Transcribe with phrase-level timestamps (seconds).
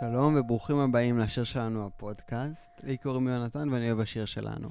[0.00, 2.70] שלום וברוכים הבאים לשיר שלנו, הפודקאסט.
[2.82, 4.68] לי קוראים יונתן ואני אוהב השיר שלנו.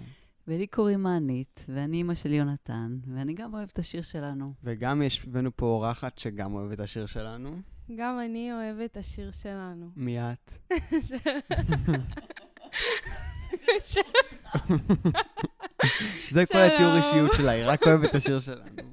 [0.48, 4.54] ולי קוראים מענית, ואני אימא של יונתן, ואני גם אוהבת את השיר שלנו.
[4.64, 7.50] וגם יש הבאנו פה אורחת שגם אוהבת את השיר שלנו.
[7.96, 9.90] גם אני אוהבת את השיר שלנו.
[9.96, 10.52] מי את?
[16.32, 16.96] זה כל התיאור.
[16.96, 18.89] אישיות שלה, היא רק אוהבת את השיר שלנו.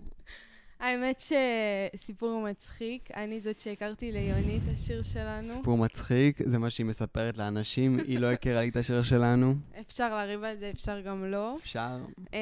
[0.80, 5.54] האמת שסיפור מצחיק, אני זאת שהכרתי ליוני את השיר שלנו.
[5.54, 9.54] סיפור מצחיק, זה מה שהיא מספרת לאנשים, היא לא הכירה לי את השיר שלנו.
[9.80, 11.56] אפשר לריב על זה, אפשר גם לא.
[11.56, 11.98] אפשר?
[12.32, 12.38] אמ,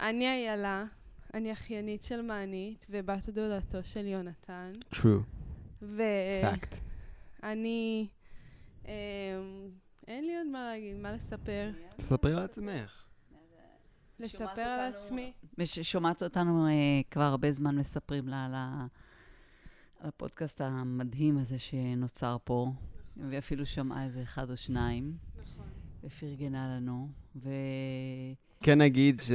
[0.00, 0.84] אני איילה,
[1.34, 4.72] אני אחיינית של מענית ובת דודתו של יונתן.
[4.92, 5.22] true,
[5.82, 6.76] ואני, fact.
[8.88, 8.90] אמ,
[10.08, 11.70] אין לי עוד מה להגיד, מה לספר.
[11.96, 13.05] תספרי על עצמך.
[14.20, 15.32] לספר על עצמי.
[15.58, 16.72] ושומעת אותנו אה,
[17.10, 18.86] כבר הרבה זמן מספרים לה על, ה...
[20.00, 22.72] על הפודקאסט המדהים הזה שנוצר פה,
[23.16, 25.66] ואפילו שמעה איזה אחד או שניים, נכון.
[26.04, 27.50] ופרגנה לנו, ו...
[28.66, 29.30] כן נגיד ש,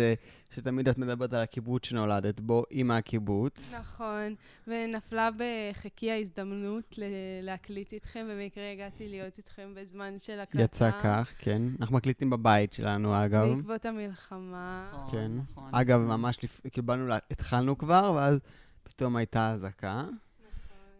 [0.55, 3.73] שתמיד את מדברת על הקיבוץ שנולדת בו, עם הקיבוץ.
[3.79, 4.35] נכון,
[4.67, 7.03] ונפלה בחיקי ההזדמנות ל-
[7.41, 10.63] להקליט איתכם, במקרה הגעתי להיות איתכם בזמן של הקלטה.
[10.63, 11.61] יצא כך, כן.
[11.81, 13.47] אנחנו מקליטים בבית שלנו, אגב.
[13.55, 14.89] בעקבות המלחמה.
[14.93, 15.31] נכון, כן.
[15.51, 15.69] נכון.
[15.75, 16.61] אגב, ממש, לפ...
[16.71, 18.39] כאילו באנו, לה- התחלנו כבר, ואז
[18.83, 20.03] פתאום הייתה אזעקה,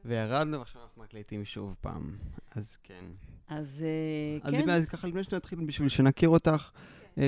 [0.05, 2.17] וירדנו, ועכשיו אנחנו מקליטים שוב פעם.
[2.55, 3.05] אז כן.
[3.47, 6.71] אז אה, אז כן, לפני, ככה לפני שנתחיל, בשביל שנכיר אותך,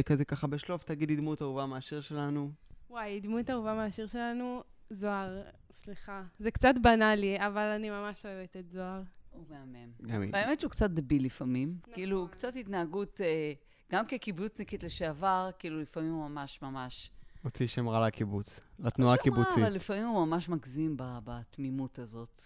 [0.05, 2.51] כזה ככה בשלוף, תגידי דמות אהובה מהשיר שלנו.
[2.89, 6.23] וואי, דמות אהובה מהשיר שלנו, זוהר, סליחה.
[6.39, 9.01] זה קצת בנאלי, אבל אני ממש אוהבת את זוהר.
[9.31, 10.35] הוא מהמם.
[10.35, 11.77] האמת שהוא קצת דביל לפעמים.
[11.81, 11.93] נכון.
[11.93, 13.53] כאילו, קצת התנהגות, אה,
[13.91, 17.11] גם כקיבוצניקית לשעבר, כאילו לפעמים הוא ממש ממש...
[17.43, 19.63] הוציא שם רע לקיבוץ, לתנועה לא שמע, הקיבוצית.
[19.63, 22.41] אבל לפעמים הוא ממש מגזים ב- בתמימות הזאת.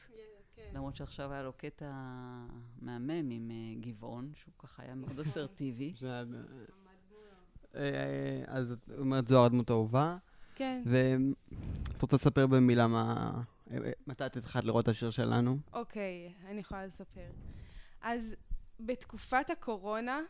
[0.55, 0.61] כן.
[0.73, 1.91] למרות שעכשיו היה לו קטע
[2.81, 5.93] מהמם עם אה, גבעון, שהוא ככה היה מאוד אסרטיבי.
[7.77, 10.17] אה, אה, אז את אומרת זוהר הדמות האהובה,
[10.55, 13.31] כן, ואת רוצה לספר במילה מה...
[13.71, 13.77] אה,
[14.07, 15.57] מתי את התחלת לראות את השיר שלנו?
[15.73, 17.29] אוקיי, אני יכולה לספר.
[18.01, 18.35] אז
[18.79, 20.21] בתקופת הקורונה,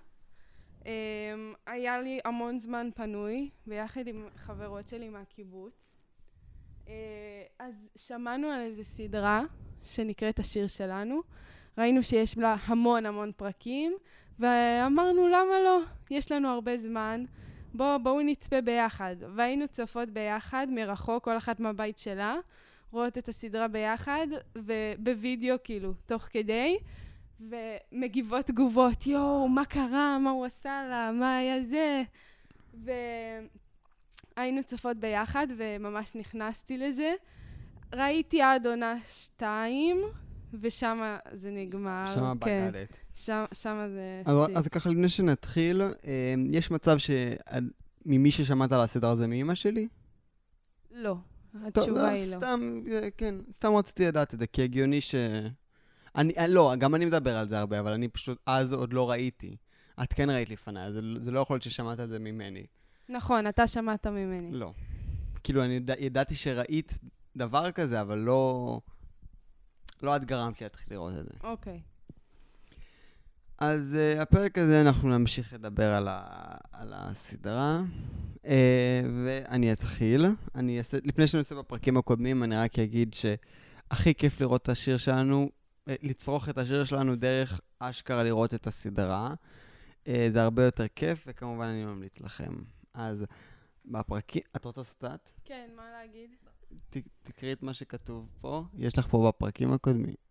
[0.86, 0.92] אמ,
[1.66, 5.74] היה לי המון זמן פנוי, ביחד עם חברות שלי מהקיבוץ.
[7.60, 9.42] אז שמענו על איזו סדרה
[9.84, 11.22] שנקראת השיר שלנו.
[11.78, 13.94] ראינו שיש לה המון המון פרקים,
[14.40, 15.80] ואמרנו, למה לא?
[16.10, 17.26] יש לנו הרבה זמן.
[17.74, 19.16] בואו בוא נצפה ביחד.
[19.36, 22.36] והיינו צופות ביחד, מרחוק, כל אחת מהבית שלה.
[22.92, 26.78] רואות את הסדרה ביחד, ובווידאו כאילו, תוך כדי,
[27.40, 32.04] ומגיבות תגובות, יואו, מה קרה, מה הוא עשה לה, מה היה זה.
[34.38, 37.14] והיינו צופות ביחד, וממש נכנסתי לזה.
[37.94, 40.02] ראיתי עד עונה שתיים,
[40.54, 42.06] ושם זה נגמר.
[42.14, 43.07] שמה כן, בגדת.
[43.18, 43.46] שם,
[43.94, 44.22] זה...
[44.26, 44.38] אז.
[44.56, 49.88] אז ככה, לפני שנתחיל, אה, יש מצב שממי ששמעת על הסדרה זה מאמא שלי?
[50.92, 51.16] לא,
[51.54, 52.38] טוב, התשובה היא לא.
[52.38, 55.16] סתם, אה, כן, סתם רציתי לדעת את זה, כי הגיוני ש...
[56.16, 59.10] אני, אה, לא, גם אני מדבר על זה הרבה, אבל אני פשוט אז עוד לא
[59.10, 59.56] ראיתי.
[60.04, 62.66] את כן ראית לפניי, זה, זה לא יכול להיות ששמעת את זה ממני.
[63.10, 64.52] נכון, אתה שמעת ממני.
[64.52, 64.74] לא.
[65.44, 67.00] כאילו, אני ידע, ידעתי שראית
[67.38, 68.82] דבר כזה, אבל לא...
[70.04, 71.32] לא את גרמת לי להתחיל לראות את זה.
[71.44, 71.82] אוקיי.
[73.58, 76.22] אז uh, הפרק הזה אנחנו נמשיך לדבר על, ה,
[76.72, 77.82] על הסדרה,
[78.36, 78.48] uh,
[79.26, 80.26] ואני אתחיל.
[80.56, 84.98] אני אעשה, לפני שאני עושה בפרקים הקודמים, אני רק אגיד שהכי כיף לראות את השיר
[84.98, 89.34] שלנו, uh, לצרוך את השיר שלנו דרך אשכרה לראות את הסדרה.
[90.06, 92.54] Uh, זה הרבה יותר כיף, וכמובן אני ממליץ לכם.
[92.94, 93.26] אז
[93.86, 95.30] בפרקים, את רוצה סטאט?
[95.46, 96.30] כן, מה להגיד?
[96.90, 100.27] ת, תקראי את מה שכתוב פה, יש לך פה בפרקים הקודמים.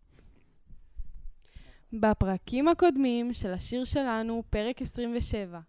[1.93, 5.59] בפרקים הקודמים של השיר שלנו, פרק 27,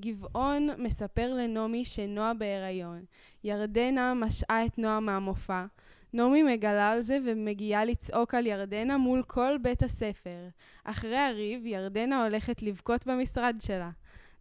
[0.00, 3.04] גבעון מספר לנעמי שנועה בהיריון.
[3.44, 5.64] ירדנה משעה את נועה מהמופע.
[6.12, 10.48] נעמי מגלה על זה ומגיעה לצעוק על ירדנה מול כל בית הספר.
[10.84, 13.90] אחרי הריב, ירדנה הולכת לבכות במשרד שלה.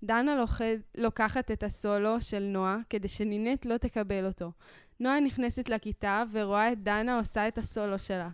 [0.03, 0.65] דנה לוחד,
[0.97, 4.51] לוקחת את הסולו של נועה כדי שנינט לא תקבל אותו.
[4.99, 8.29] נועה נכנסת לכיתה ורואה את דנה עושה את הסולו שלה.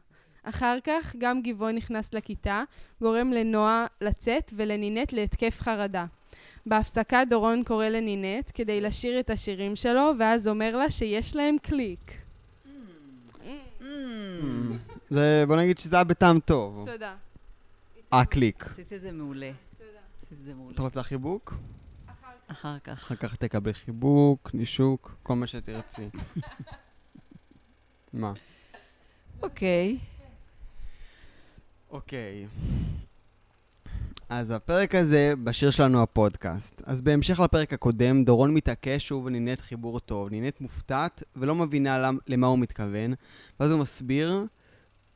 [0.49, 2.63] אחר כך גם גבעון נכנס לכיתה,
[3.01, 6.05] גורם לנועה לצאת ולנינט להתקף חרדה.
[6.65, 12.11] בהפסקה דורון קורא לנינט כדי לשיר את השירים שלו, ואז אומר לה שיש להם קליק.
[13.81, 13.83] Mm.
[15.09, 16.87] זה, בוא נגיד שזה היה בטעם טוב.
[16.91, 17.15] תודה.
[18.11, 18.65] הקליק.
[18.65, 19.51] עשית את זה מעולה.
[19.77, 19.89] תודה.
[20.23, 20.73] עשית את זה מעולה.
[20.73, 21.53] את רוצה חיבוק?
[22.47, 22.91] אחר כך.
[22.91, 26.09] אחר כך תקבלי חיבוק, נישוק, כל מה שתרצי.
[28.13, 28.33] מה?
[29.41, 29.97] אוקיי.
[31.89, 32.47] אוקיי.
[34.29, 36.81] אז הפרק הזה בשיר שלנו הפודקאסט.
[36.85, 40.29] אז בהמשך לפרק הקודם, דורון מתעקש שוב ונינט חיבור טוב.
[40.29, 43.13] נינט מופתעת ולא מבינה למ, למה הוא מתכוון,
[43.59, 44.45] ואז הוא מסביר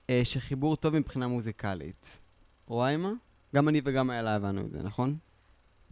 [0.10, 2.20] אה, שחיבור טוב מבחינה מוזיקלית.
[2.68, 3.12] רואה אימה?
[3.56, 5.16] גם אני וגם איילה הבנו את זה, נכון?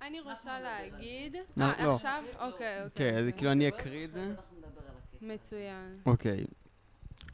[0.02, 1.36] אני רוצה להגיד...
[1.62, 1.94] אה, לא.
[1.94, 2.24] עכשיו?
[2.40, 3.18] אוקיי, כן, אוקיי.
[3.18, 4.34] אז כאילו אני אקריא את זה.
[5.22, 5.92] מצוין.
[6.06, 6.46] אוקיי.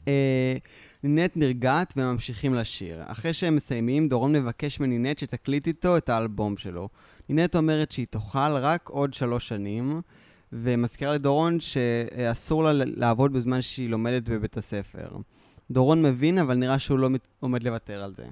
[0.08, 0.56] אה,
[1.02, 3.02] נינט נרגעת וממשיכים לשיר.
[3.06, 6.88] אחרי שהם מסיימים, דורון מבקש מנינט שתקליט איתו את האלבום שלו.
[7.28, 10.00] נינט אומרת שהיא תאכל רק עוד שלוש שנים,
[10.52, 15.08] ומזכירה לדורון שאסור לה לעבוד בזמן שהיא לומדת בבית הספר.
[15.70, 17.08] דורון מבין, אבל נראה שהוא לא
[17.40, 18.26] עומד לוותר על זה.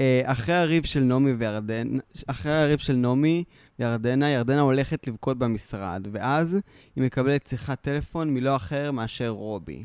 [0.00, 1.88] אה, אחרי הריב של נעמי וירדן,
[2.26, 3.44] אחרי הריב של נעמי
[3.78, 6.58] וירדנה, ירדנה הולכת לבכות במשרד, ואז
[6.96, 9.84] היא מקבלת שיחת טלפון מלא אחר מאשר רובי.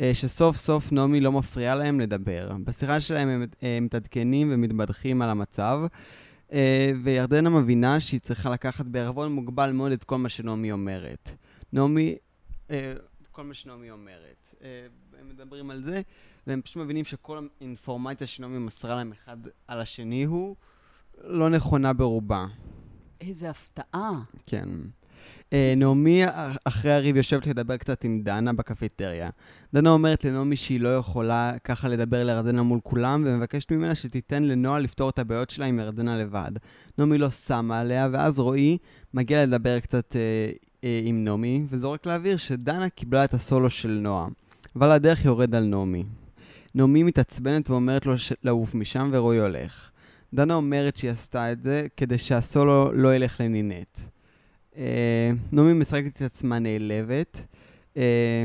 [0.00, 2.50] אה, שסוף סוף נעמי לא מפריעה להם לדבר.
[2.64, 5.80] בשיחה שלהם הם אה, מתעדכנים ומתבדחים על המצב,
[6.52, 11.30] אה, וירדנה מבינה שהיא צריכה לקחת בערבון מוגבל מאוד את כל מה שנעמי אומרת.
[11.72, 12.16] נעמי,
[12.70, 12.94] אה,
[13.32, 14.54] כל מה שנעמי אומרת.
[15.20, 16.02] הם מדברים על זה,
[16.46, 19.36] והם פשוט מבינים שכל האינפורמציה שנעמי מסרה להם אחד
[19.68, 20.56] על השני הוא
[21.18, 22.46] לא נכונה ברובה.
[23.20, 24.10] איזה הפתעה.
[24.46, 24.68] כן.
[25.52, 26.22] אה, נעמי
[26.64, 29.30] אחרי הריב יושבת לדבר קצת עם דנה בקפיטריה.
[29.74, 34.78] דנה אומרת לנעמי שהיא לא יכולה ככה לדבר לירדנה מול כולם, ומבקשת ממנה שתיתן לנועה
[34.78, 36.52] לפתור את הבעיות שלה עם ירדנה לבד.
[36.98, 38.78] נעמי לא שמה עליה, ואז רועי
[39.14, 40.20] מגיע לדבר קצת אה,
[40.84, 44.26] אה, עם נעמי, וזורק לאוויר שדנה קיבלה את הסולו של נועה.
[44.76, 46.04] אבל הדרך יורד על נעמי.
[46.74, 49.90] נעמי מתעצבנת ואומרת לו ש- לעוף משם, ורועי הולך.
[50.34, 53.98] דנה אומרת שהיא עשתה את זה כדי שהסולו לא ילך לנינט.
[54.76, 57.40] אה, נעמי משחקת את עצמה נעלבת,
[57.96, 58.44] אה,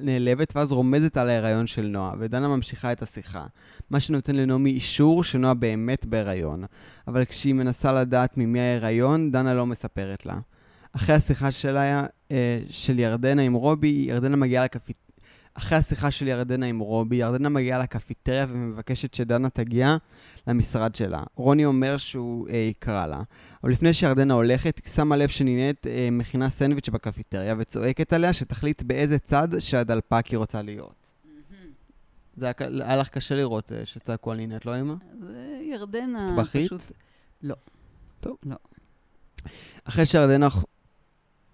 [0.00, 3.46] נעלבת, ואז רומזת על ההיריון של נועה, ודנה ממשיכה את השיחה.
[3.90, 6.64] מה שנותן לנעמי אישור שנועה באמת בהיריון.
[7.08, 10.38] אבל כשהיא מנסה לדעת ממי ההיריון, דנה לא מספרת לה.
[10.92, 14.96] אחרי השיחה שלה, אה, של ירדנה עם רובי, ירדנה מגיעה לקפיט...
[15.58, 19.96] אחרי השיחה של ירדנה עם רובי, ירדנה מגיעה לקפיטריה ומבקשת שדנה תגיע
[20.46, 21.22] למשרד שלה.
[21.34, 23.22] רוני אומר שהוא אה, יקרא לה.
[23.62, 28.82] אבל לפני שירדנה הולכת, היא שמה לב שנינט אה, מכינה סנדוויץ' בקפיטריה וצועקת עליה שתחליט
[28.82, 30.94] באיזה צד שהדלפק היא רוצה להיות.
[32.36, 34.94] זה היה, לך קשה לראות אה, שצעקו על נינט, לא אמא?
[35.20, 36.72] זה ירדנה את בכית?
[36.72, 36.92] פשוט...
[39.84, 40.48] אחרי שירדנה...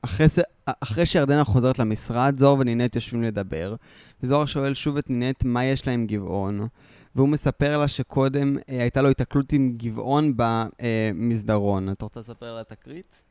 [0.03, 3.75] אחרי, שירדנה חוזרת למשרד, זוהר ונינט יושבים לדבר,
[4.23, 6.67] וזוהר שואל שוב את נינט מה יש לה עם גבעון,
[7.15, 11.89] והוא מספר לה שקודם אה, הייתה לו התקלות עם גבעון במסדרון.
[11.89, 13.23] את רוצה לספר על התקרית?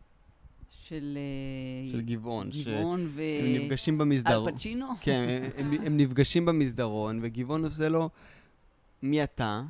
[0.72, 1.18] של...
[1.18, 2.52] אה, של גבעון.
[2.52, 3.22] ש- גבעון ו...
[3.42, 4.48] הם נפגשים במסדרון.
[4.48, 4.86] אל פצ'ינו?
[5.02, 5.26] כן,
[5.58, 8.10] הם, הם נפגשים במסדרון, וגבעון עושה לו,
[9.04, 9.62] מי אתה?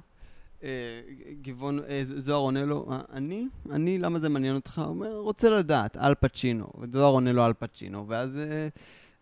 [0.64, 0.70] אה,
[1.42, 3.48] גבעון, אה, זוהר עונה לו, "אה, אני?
[3.72, 3.98] אני?
[3.98, 4.78] למה זה מעניין אותך?
[4.80, 6.68] הוא אומר, רוצה לדעת, אל פצ'ינו.
[6.80, 8.40] וזוהר עונה לו אל פצ'ינו, ואז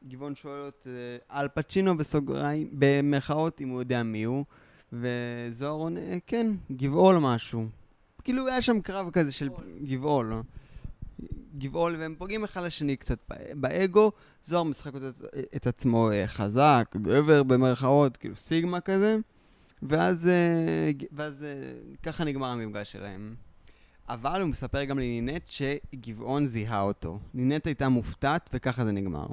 [0.07, 0.88] גבעון שואל את
[1.31, 4.45] אל פצ'ינו בסוגריים, במרכאות, אם הוא יודע מי הוא,
[4.94, 7.65] וזוהר עונה, כן, גבעול משהו.
[8.24, 9.50] כאילו היה שם קרב כזה של
[9.83, 10.33] גבעול.
[11.57, 14.12] גבעול, והם פוגעים אחד לשני קצת בא- באגו,
[14.44, 15.01] זוהר משחק את,
[15.55, 19.17] את עצמו חזק, גבר במרכאות, כאילו סיגמה כזה,
[19.83, 21.71] ואז, אה, ואז אה,
[22.03, 23.36] ככה נגמר המפגש שלהם.
[24.09, 27.19] אבל הוא מספר גם לנינט שגבעון זיהה אותו.
[27.33, 29.27] נינט הייתה מופתעת, וככה זה נגמר.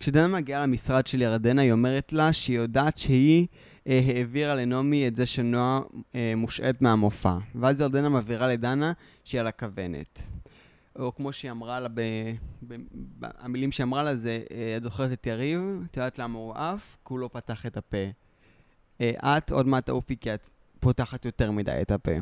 [0.00, 3.46] כשדנה מגיעה למשרד של ירדנה, היא אומרת לה שהיא יודעת שהיא
[3.86, 5.80] אה, העבירה לנעמי את זה שנועה
[6.14, 7.38] אה, מושעת מהמופע.
[7.54, 8.92] ואז ירדנה מבהירה לדנה
[9.24, 10.22] שהיא על הכוונת.
[10.98, 12.00] או כמו שהיא אמרה לה, ב,
[12.62, 12.74] ב,
[13.18, 15.60] ב, המילים שהיא אמרה לה זה, אה, את זוכרת את יריב?
[15.90, 16.96] את יודעת למה הוא עף?
[17.06, 18.06] כי הוא לא פתח את הפה.
[19.00, 20.46] אה, את עוד מעט תעופי כי את
[20.80, 22.12] פותחת יותר מדי את הפה.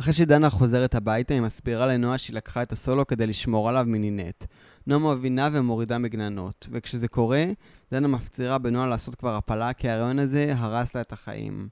[0.00, 4.44] אחרי שדנה חוזרת הביתה, היא מסבירה לנועה שהיא לקחה את הסולו כדי לשמור עליו מנינט.
[4.86, 7.44] נועה מבינה ומורידה מגננות, וכשזה קורה,
[7.92, 11.68] דנה מפצירה בנועה לעשות כבר הפלה, כי ההריון הזה הרס לה את החיים.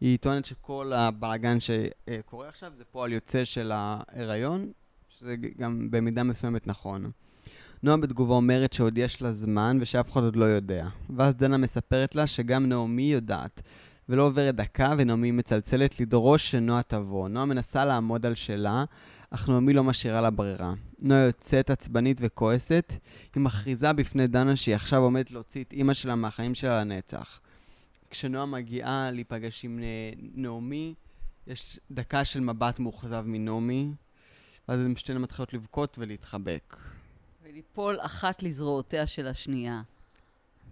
[0.00, 4.72] היא טוענת שכל הבלאגן שקורה עכשיו זה פועל יוצא של ההיריון,
[5.08, 7.10] שזה גם במידה מסוימת נכון.
[7.82, 10.88] נועה בתגובה אומרת שעוד יש לה זמן ושאף אחד עוד לא יודע.
[11.16, 13.62] ואז דנה מספרת לה שגם נעמי יודעת.
[14.08, 17.28] ולא עוברת דקה ונעמי מצלצלת לדרוש שנועה תבוא.
[17.28, 18.84] נועה מנסה לעמוד על שלה,
[19.30, 20.74] אך נעמי לא משאירה לה ברירה.
[20.98, 22.92] נועה יוצאת עצבנית וכועסת,
[23.34, 27.40] היא מכריזה בפני דנה שהיא עכשיו עומדת להוציא את אימא שלה מהחיים שלה לנצח.
[28.10, 29.80] כשנועה מגיעה להיפגש עם
[30.34, 30.94] נעמי,
[31.46, 33.92] יש דקה של מבט מאוכזב מנעמי,
[34.68, 36.76] ואז הן שתיהן מתחילות לבכות ולהתחבק.
[37.48, 39.82] וליפול אחת לזרועותיה של השנייה.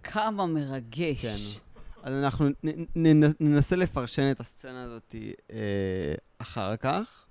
[0.03, 1.21] כמה מרגש.
[1.21, 1.59] כן.
[2.03, 2.47] אז אנחנו
[3.39, 5.15] ננסה לפרשן את הסצנה הזאת
[5.51, 7.25] אה, אחר כך.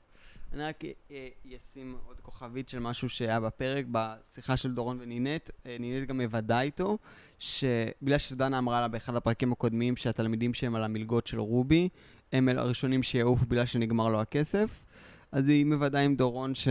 [0.52, 5.50] אני רק אה, אשים עוד כוכבית של משהו שהיה בפרק, בשיחה של דורון ונינט.
[5.66, 6.98] אה, נינט גם מוודא איתו,
[7.38, 11.88] שבגלל שדנה אמרה לה באחד הפרקים הקודמים שהתלמידים שהם על המלגות של רובי,
[12.32, 14.85] הם הראשונים שיעופו בגלל שנגמר לו הכסף.
[15.36, 16.68] אז היא מוודאה עם דורון ש...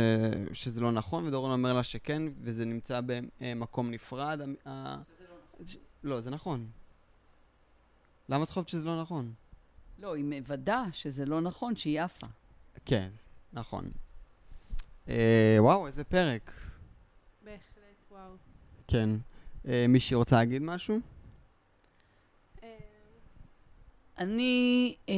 [0.53, 4.39] שזה לא נכון, ודורון אומר לה שכן, וזה נמצא במקום נפרד.
[4.39, 5.79] שזה לא נכון.
[6.03, 6.67] לא, זה נכון.
[8.29, 9.33] למה את חושבת שזה לא נכון?
[9.99, 12.27] לא, היא מוודאה שזה לא נכון, שהיא עפה.
[12.85, 13.09] כן,
[13.53, 13.85] נכון.
[15.09, 16.51] אה, וואו, איזה פרק.
[17.43, 18.31] בהחלט, וואו.
[18.87, 19.09] כן.
[19.67, 20.99] אה, מישהי רוצה להגיד משהו?
[22.63, 22.77] אה,
[24.17, 25.15] אני אה,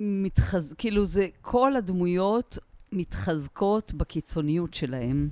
[0.00, 0.74] מתחז...
[0.78, 2.58] כאילו זה, כל הדמויות
[2.92, 5.28] מתחזקות בקיצוניות שלהם.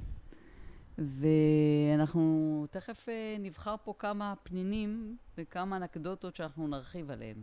[0.99, 7.37] ואנחנו תכף אה, נבחר פה כמה פנינים וכמה אנקדוטות שאנחנו נרחיב עליהן.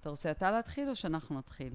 [0.00, 1.72] אתה רוצה אתה להתחיל או שאנחנו נתחיל?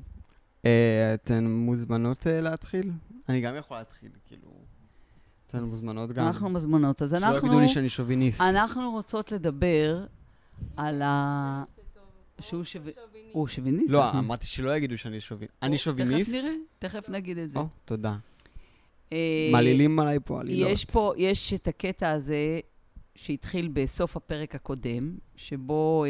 [0.65, 2.91] אה, אתן מוזמנות אה, להתחיל?
[3.29, 4.51] אני גם יכול להתחיל, כאילו...
[5.47, 6.27] אתן מוזמנות גם.
[6.27, 7.39] אנחנו מוזמנות, אז אנחנו...
[7.39, 8.41] שלא יגידו לי שאני שוביניסט.
[8.41, 10.05] אנחנו רוצות לדבר
[10.77, 11.63] על ה...
[12.39, 13.89] שהוא שוביניסט?
[13.89, 15.57] לא, אמרתי שלא יגידו שאני שוביניסט.
[15.61, 16.31] אני שוביניסט?
[16.31, 17.59] תכף נראה, תכף נגיד את זה.
[17.59, 18.15] או, תודה.
[19.13, 20.71] אה, מעלילים עליי פה עלילות.
[20.71, 22.59] יש פה, יש את הקטע הזה
[23.15, 26.09] שהתחיל בסוף הפרק הקודם, שבו אה,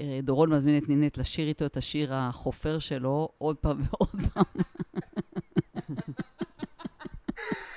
[0.00, 4.44] אה, דורון מזמין את נינט לשיר איתו את השיר החופר שלו עוד פעם ועוד פעם.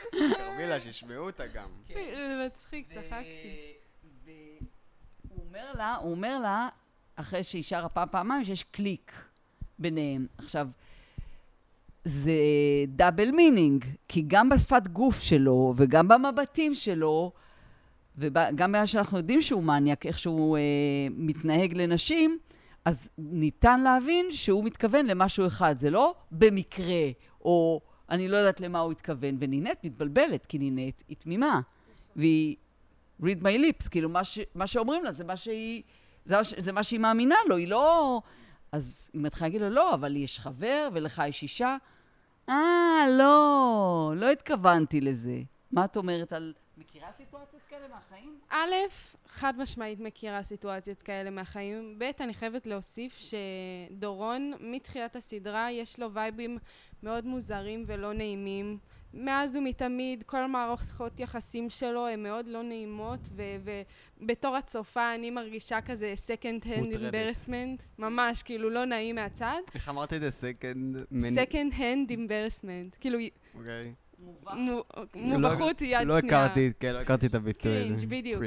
[0.09, 1.69] תרבילה, שישמעו אותה גם.
[1.86, 1.93] כן.
[2.15, 3.74] זה מצחיק, צחקתי.
[4.25, 6.69] והוא אומר לה, הוא אומר לה,
[7.17, 9.12] אחרי שהיא שרה פעם פעמיים, שיש קליק
[9.79, 10.27] ביניהם.
[10.38, 10.67] עכשיו,
[12.05, 12.33] זה
[12.88, 17.31] double meaning, כי גם בשפת גוף שלו וגם במבטים שלו,
[18.17, 20.62] וגם בגלל שאנחנו יודעים שהוא מניאק, איך שהוא אה,
[21.12, 22.38] מתנהג לנשים,
[22.86, 25.77] אז ניתן להבין שהוא מתכוון למשהו אחד.
[25.77, 27.09] זה לא במקרה,
[27.41, 29.38] או אני לא יודעת למה הוא התכוון.
[29.39, 31.62] ונינט מתבלבלת, כי נינט היא תמימה.
[32.15, 32.55] והיא
[33.21, 35.83] read my lips, כאילו מה, ש, מה שאומרים לה זה מה שהיא,
[36.27, 38.22] זה, זה מה שהיא מאמינה לו, היא לא...
[38.72, 41.77] אז היא מתחילה להגיד לו, לא, אבל יש חבר ולך יש אישה.
[42.50, 45.41] אה, לא, לא התכוונתי לזה.
[45.72, 46.53] מה את אומרת על...
[46.77, 48.39] מכירה סיטואציות כאלה מהחיים?
[48.50, 48.72] א',
[49.27, 52.00] חד משמעית מכירה סיטואציות כאלה מהחיים.
[52.00, 56.57] ב', אני חייבת להוסיף שדורון, מתחילת הסדרה, יש לו וייבים
[57.03, 58.77] מאוד מוזרים ולא נעימים.
[59.13, 63.19] מאז ומתמיד, כל המערכות יחסים שלו הן מאוד לא נעימות,
[64.21, 69.61] ובתור הצופה אני מרגישה כזה second hand embarrassment, ממש, כאילו לא נעים מהצד.
[69.75, 70.51] איך אמרת את זה?
[70.51, 71.13] second...
[71.13, 73.19] second hand embarrassment, כאילו...
[73.55, 73.93] אוקיי.
[75.15, 76.35] מובכות יד לא שנייה.
[76.35, 77.95] לא הכרתי, כן, לא הכרתי את הביטוי הזה.
[77.95, 78.41] קרינג', בדיוק.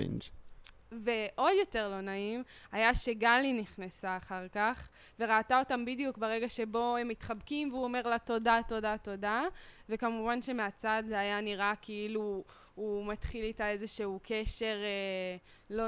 [0.92, 2.42] ועוד יותר לא נעים
[2.73, 8.18] היה שגלי נכנסה אחר כך וראתה אותם בדיוק ברגע שבו הם מתחבקים והוא אומר לה
[8.18, 9.44] תודה, תודה, תודה.
[9.88, 12.44] וכמובן שמהצד זה היה נראה כאילו
[12.75, 15.37] הוא מתחיל איתה איזשהו קשר אה,
[15.70, 15.85] לא,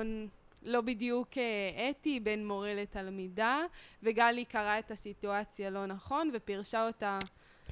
[0.63, 3.61] לא בדיוק אה, אתי בין מורה לתלמידה
[4.03, 7.19] וגלי קראה את הסיטואציה לא נכון ופירשה אותה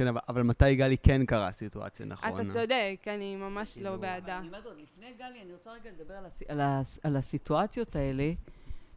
[0.00, 2.40] כן, אבל, אבל מתי גלי כן קרה סיטואציה נכון?
[2.40, 4.38] אתה צודק, אני ממש לא בעדה.
[4.38, 6.42] אני אומרת עוד, לפני גלי, אני רוצה רגע לדבר על, הס...
[6.48, 7.00] על, הס...
[7.04, 8.32] על הסיטואציות האלה,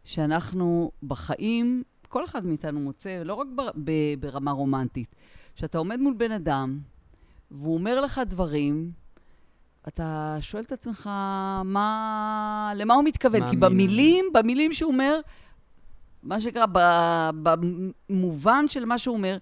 [0.03, 3.61] שאנחנו בחיים, כל אחד מאיתנו מוצא, לא רק ב...
[3.83, 3.91] ב...
[4.19, 5.15] ברמה רומנטית,
[5.55, 6.79] שאתה עומד מול בן אדם,
[7.51, 8.91] והוא אומר לך דברים,
[9.87, 11.07] אתה שואל את עצמך,
[11.65, 12.71] מה...
[12.75, 13.49] למה הוא מתכוון?
[13.49, 15.19] כי במילים, במילים שהוא אומר,
[16.23, 16.65] מה שנקרא,
[18.09, 19.37] במובן של מה שהוא אומר,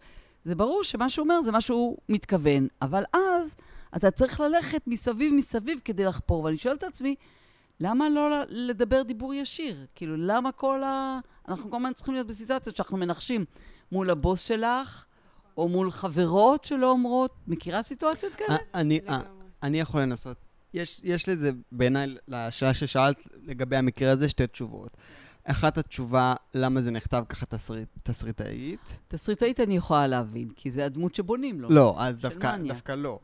[0.46, 3.56] זה ברור שמה שהוא אומר זה מה שהוא מתכוון, אבל אז
[3.96, 6.44] אתה צריך ללכת מסביב מסביב כדי לחפור.
[6.44, 7.16] ואני שואלת את עצמי,
[7.80, 9.86] למה לא לדבר דיבור ישיר?
[9.96, 11.20] כאילו, למה כל ה...
[11.48, 13.46] אנחנו כל הזמן צריכים להיות בסיטואציות שאנחנו מנחשים
[13.92, 15.06] מול הבוס שלך,
[15.58, 18.56] או מול חברות שלא אומרות, מכירה סיטואציות כאלה?
[18.74, 19.00] אני,
[19.64, 20.38] אני יכול לנסות.
[20.74, 24.98] יש, יש לזה, בעיניי, לשאלה ששאלת לגבי המקרה הזה, שתי תשובות.
[25.44, 29.00] אחת התשובה, למה זה נכתב ככה תסריט, תסריטאית?
[29.08, 31.70] תסריטאית אני יכולה להבין, כי זה הדמות שבונים לו.
[31.70, 33.20] לא, אז דווקא, דווקא לא.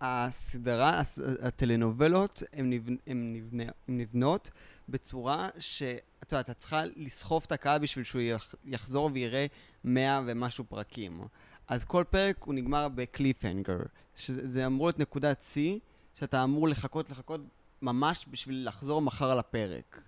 [0.00, 1.02] הסדרה,
[1.42, 4.50] הטלנובלות, הן נבנ, נבנ, נבנות
[4.88, 8.22] בצורה שאתה יודע, אתה צריכה לסחוף את הקהל בשביל שהוא
[8.64, 9.46] יחזור ויראה
[9.84, 11.20] מאה ומשהו פרקים.
[11.68, 13.78] אז כל פרק הוא נגמר בקליפהנגר,
[14.16, 15.78] שזה אמור להיות נקודת שיא,
[16.14, 17.40] שאתה אמור לחכות, לחכות
[17.82, 20.00] ממש בשביל לחזור מחר לפרק.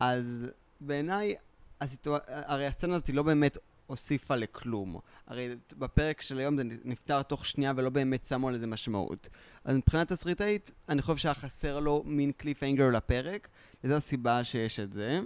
[0.00, 1.34] אז בעיניי,
[1.80, 4.98] הסיטואציה, הרי הסצנה הזאת היא לא באמת הוסיפה לכלום.
[5.26, 9.28] הרי בפרק של היום זה נפתר תוך שנייה ולא באמת שמו לזה משמעות.
[9.64, 13.48] אז מבחינת תסריטאית, אני חושב שהיה חסר לו מין קליפהנגר לפרק,
[13.84, 15.20] וזו הסיבה שיש את זה.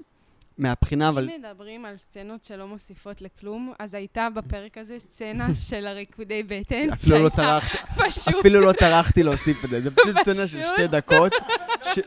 [0.58, 1.30] מהבחינה, אבל...
[1.30, 6.90] אם מדברים על סצנות שלא מוסיפות לכלום, אז הייתה בפרק הזה סצנה של הריקודי בטן,
[6.92, 8.34] אפילו לא טרחתי, פשוט...
[8.40, 11.32] אפילו לא טרחתי להוסיף את זה, זה פשוט סצנה של שתי דקות,
[11.82, 11.98] ש-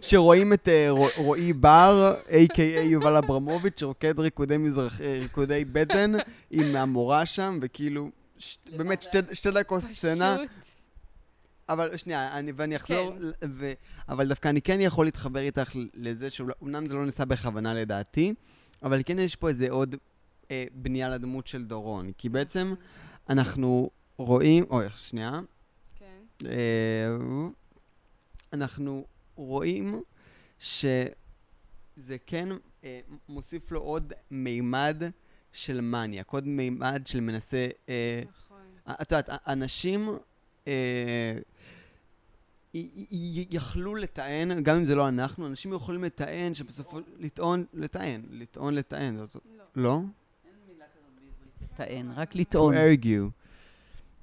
[0.00, 4.56] שרואים את אה, רו- רועי בר, a.k.a יובל אברמוביץ', שרוקד ריקודי
[5.00, 6.12] אה, ריקודי בטן
[6.50, 8.10] עם המורה שם, וכאילו,
[8.76, 10.36] באמת שתי, דקות סצנה.
[11.68, 13.46] אבל שנייה, אני, ואני אחזור, כן.
[13.50, 13.72] ו,
[14.08, 18.34] אבל דווקא אני כן יכול להתחבר איתך לזה שאומנם זה לא נעשה בכוונה לדעתי,
[18.82, 19.96] אבל כן יש פה איזה עוד
[20.50, 22.74] אה, בנייה לדמות של דורון, כי בעצם
[23.28, 25.40] אנחנו רואים, אוי, שנייה,
[25.94, 26.46] כן.
[26.46, 27.16] אה,
[28.52, 30.02] אנחנו רואים
[30.58, 32.48] שזה כן
[32.84, 35.02] אה, מוסיף לו עוד מימד
[35.52, 37.66] של מניאק, עוד מימד של מנסה...
[37.88, 38.62] אה, נכון.
[39.02, 40.08] את יודעת, אנשים
[43.50, 47.00] יכלו לטען, גם אם זה לא אנחנו, אנשים יכולים לטען שבסופו...
[47.18, 49.16] לטעון, לטען, לטעון, לטען.
[49.16, 49.26] לא.
[49.76, 50.00] לא?
[51.76, 52.74] טען, רק to לטעון.
[52.74, 53.30] argue.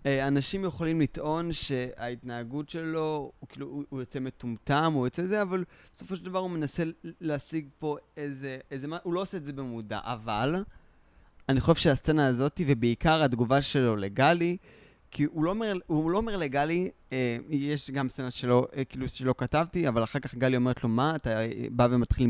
[0.05, 5.41] אה, אנשים יכולים לטעון שההתנהגות שלו, הוא כאילו, הוא, הוא יוצא מטומטם, הוא יוצא זה,
[5.41, 6.83] אבל בסופו של דבר הוא מנסה
[7.21, 10.63] להשיג פה איזה, איזה, מה- הוא לא עושה את זה במודע, אבל
[11.49, 14.57] אני חושב שהסצנה הזאת, ובעיקר התגובה שלו לגלי,
[15.11, 19.09] כי הוא לא אומר, הוא לא אומר לגלי, אה, יש גם סצנה שלו, אה, כאילו
[19.09, 22.29] שלא כתבתי, אבל אחר כך גלי אומרת לו, מה, אתה אה, בא ומתחיל?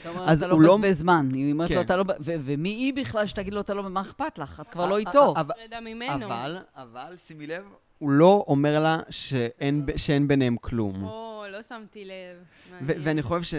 [0.00, 1.28] אתה אומר, אז אתה לא הוא לא- מבזבז זמן.
[1.32, 1.82] היא אומרת לו, כן.
[1.82, 2.04] אתה לא...
[2.20, 3.90] ומי היא בכלל שתגיד לו, אתה לא...
[3.90, 4.60] מה אכפת לך?
[4.60, 5.34] את כבר לא איתו.
[5.36, 6.58] אבל-.
[6.76, 7.64] אבל, שימי לב,
[7.98, 11.04] הוא לא אומר לה שאין, שאין ביניהם כלום.
[11.04, 12.44] או, לא שמתי לב.
[12.80, 13.54] ואני חושב ש...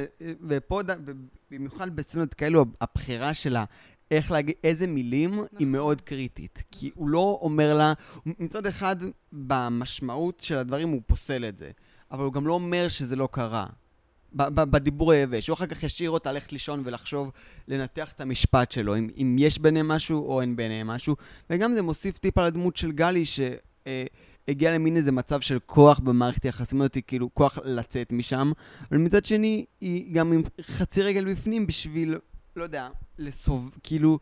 [0.48, 0.82] ופה,
[1.52, 3.66] במיוחד בסצנות כאלו, הבחירה שלה,
[4.12, 5.72] איך להגיד, איזה מילים, היא נכון.
[5.72, 6.64] מאוד קריטית.
[6.72, 7.94] כי הוא לא אומר לה,
[8.26, 8.96] מצד אחד,
[9.34, 11.72] במשמעות של הדברים הוא פוסל את זה,
[12.12, 13.66] אבל הוא גם לא אומר שזה לא קרה.
[14.34, 15.48] בדיבור היבש.
[15.48, 17.32] הוא אחר כך ישאיר אותה ללכת לישון ולחשוב,
[17.68, 21.16] לנתח את המשפט שלו, אם, אם יש ביניהם משהו או אין ביניהם משהו.
[21.50, 26.44] וגם זה מוסיף טיפ על הדמות של גלי, שהגיע למין איזה מצב של כוח במערכת
[26.44, 28.52] היחסים הזאת, כאילו כוח לצאת משם.
[28.92, 32.18] אבל מצד שני, היא גם עם חצי רגל בפנים בשביל,
[32.56, 33.78] לא יודע, לסוב...
[33.84, 34.20] כאילו,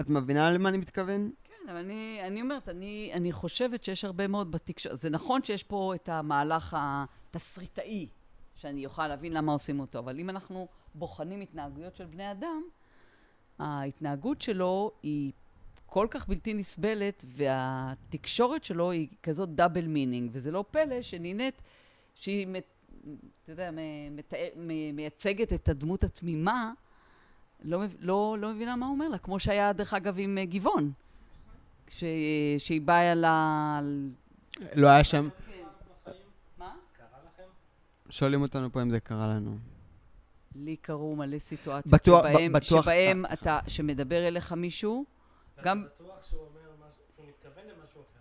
[0.00, 1.30] את מבינה למה אני מתכוון?
[1.44, 4.98] כן, אבל אני, אני אומרת, אני, אני חושבת שיש הרבה מאוד בתקשורת.
[4.98, 8.08] זה נכון שיש פה את המהלך התסריטאי,
[8.56, 12.62] שאני אוכל להבין למה עושים אותו, אבל אם אנחנו בוחנים התנהגויות של בני אדם,
[13.58, 15.32] ההתנהגות שלו היא
[15.86, 21.62] כל כך בלתי נסבלת, והתקשורת שלו היא כזאת double meaning, וזה לא פלא שנינט,
[22.14, 22.46] שהיא,
[23.42, 23.70] אתה יודע,
[24.94, 26.72] מייצגת את הדמות התמימה,
[27.62, 30.92] לא, לא, לא מבינה מה הוא אומר לה, כמו שהיה, דרך אגב, עם אה, גבעון.
[31.86, 32.04] כש,
[32.58, 33.24] שהיא באה ל...
[34.74, 35.28] לא היה שם...
[36.58, 36.74] מה?
[38.08, 39.56] שואלים אותנו פה אם זה קרה לנו.
[40.54, 45.04] לי קרו מלא סיטואציות בטוח- שבהם, בטוח- שבהם אה, אתה, שמדבר אליך מישהו,
[45.64, 48.20] גם, אתה בטוח שהוא אומר משהו, שהוא מתכוון למשהו אחר.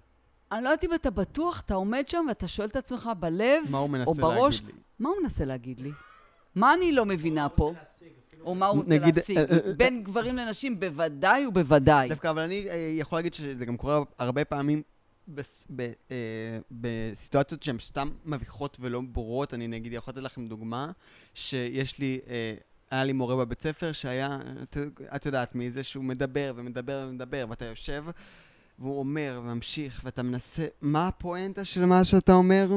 [0.58, 3.64] אני לא יודעת אם אתה בטוח, אתה עומד שם ואתה שואל את עצמך בלב,
[4.08, 4.62] או בראש?
[5.00, 5.92] מה הוא מנסה להגיד לי?
[6.56, 7.74] מה אני לא מבינה פה?
[8.42, 9.38] או מה הוא רוצה נגיד, להשיג?
[9.38, 12.10] אה, אה, בין גברים לנשים, בוודאי ובוודאי.
[12.10, 14.82] דווקא, אבל אני אה, יכול להגיד שזה גם קורה הרבה פעמים
[15.28, 16.16] בס- ב- אה,
[16.72, 19.54] בסיטואציות שהן סתם מביכות ולא ברורות.
[19.54, 20.92] אני נגיד יכול לתת לכם דוגמה,
[21.34, 22.54] שיש לי, אה,
[22.92, 24.78] היה לי מורה בבית ספר שהיה, את,
[25.16, 28.06] את יודעת מי זה, שהוא מדבר ומדבר ומדבר, ואתה יושב,
[28.80, 32.70] והוא אומר וממשיך, ואתה מנסה, מה הפואנטה של מה שאתה אומר?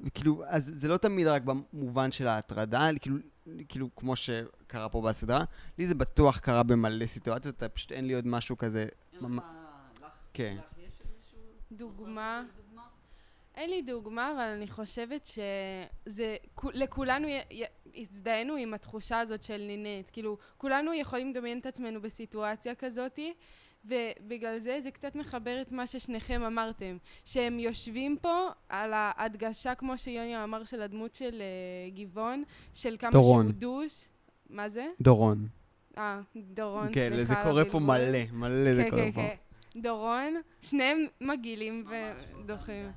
[0.00, 3.16] וכאילו, אז זה לא תמיד רק במובן של ההטרדה, כאילו,
[3.68, 5.44] כאילו כמו שקרה פה בסדרה,
[5.78, 8.86] לי זה בטוח קרה במלא סיטואציות, אתה פשוט אין לי עוד משהו כזה.
[9.20, 9.38] ממ-
[10.34, 10.56] כן.
[11.72, 12.44] דוגמה.
[13.54, 17.28] אין לי דוגמה, אבל אני חושבת שזה, כו- לכולנו
[17.96, 20.10] הזדהינו עם התחושה הזאת של נינט.
[20.12, 23.34] כאילו, כולנו יכולים לדמיין את עצמנו בסיטואציה כזאתי,
[23.84, 26.96] ובגלל זה זה קצת מחבר את מה ששניכם אמרתם.
[27.24, 33.10] שהם יושבים פה על ההדגשה, כמו שיוני אמר, של הדמות של uh, גבעון, של כמה
[33.10, 33.46] דורון.
[33.46, 34.04] שהוא דוש.
[34.50, 34.86] מה זה?
[35.00, 35.48] דורון.
[35.98, 37.78] אה, דורון, כן, סליחה זה קורה פה.
[37.78, 39.20] מלא, מלא זה כן, קורה כן, פה.
[39.20, 39.80] כן.
[39.80, 41.86] דורון, שניהם מגעילים
[42.40, 42.92] ודוחים.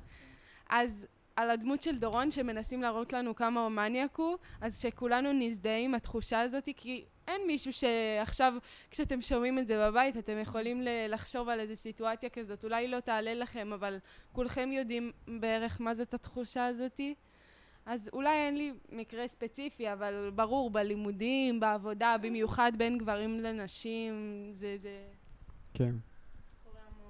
[0.68, 5.78] אז על הדמות של דורון שמנסים להראות לנו כמה הוא מניאק הוא, אז שכולנו נזדהה
[5.78, 8.54] עם התחושה הזאת, כי אין מישהו שעכשיו,
[8.90, 12.64] כשאתם שומעים את זה בבית, אתם יכולים לחשוב על איזו סיטואציה כזאת.
[12.64, 13.98] אולי לא תעלה לכם, אבל
[14.32, 17.14] כולכם יודעים בערך מה זאת התחושה הזאתי.
[17.86, 24.12] אז אולי אין לי מקרה ספציפי, אבל ברור, בלימודים, בעבודה, במיוחד בין גברים לנשים,
[24.54, 25.04] זה, זה
[25.74, 25.94] כן.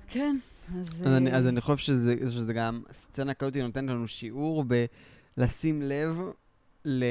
[0.08, 0.36] כן,
[1.04, 4.64] אז אני, אה, אז אני חושב שזה, שזה גם, סצנה כזאת נותנת לנו שיעור
[5.36, 6.18] בלשים לב
[6.84, 7.04] ל,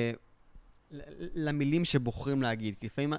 [1.35, 2.75] למילים שבוחרים להגיד.
[2.79, 3.13] כי לפעמים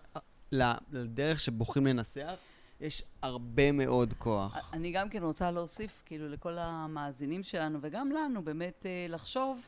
[0.93, 2.35] לדרך שבוחרים לנסח,
[2.81, 4.71] יש הרבה מאוד כוח.
[4.73, 9.61] אני גם כן רוצה להוסיף, כאילו, לכל המאזינים שלנו, וגם לנו, באמת אה, לחשוב,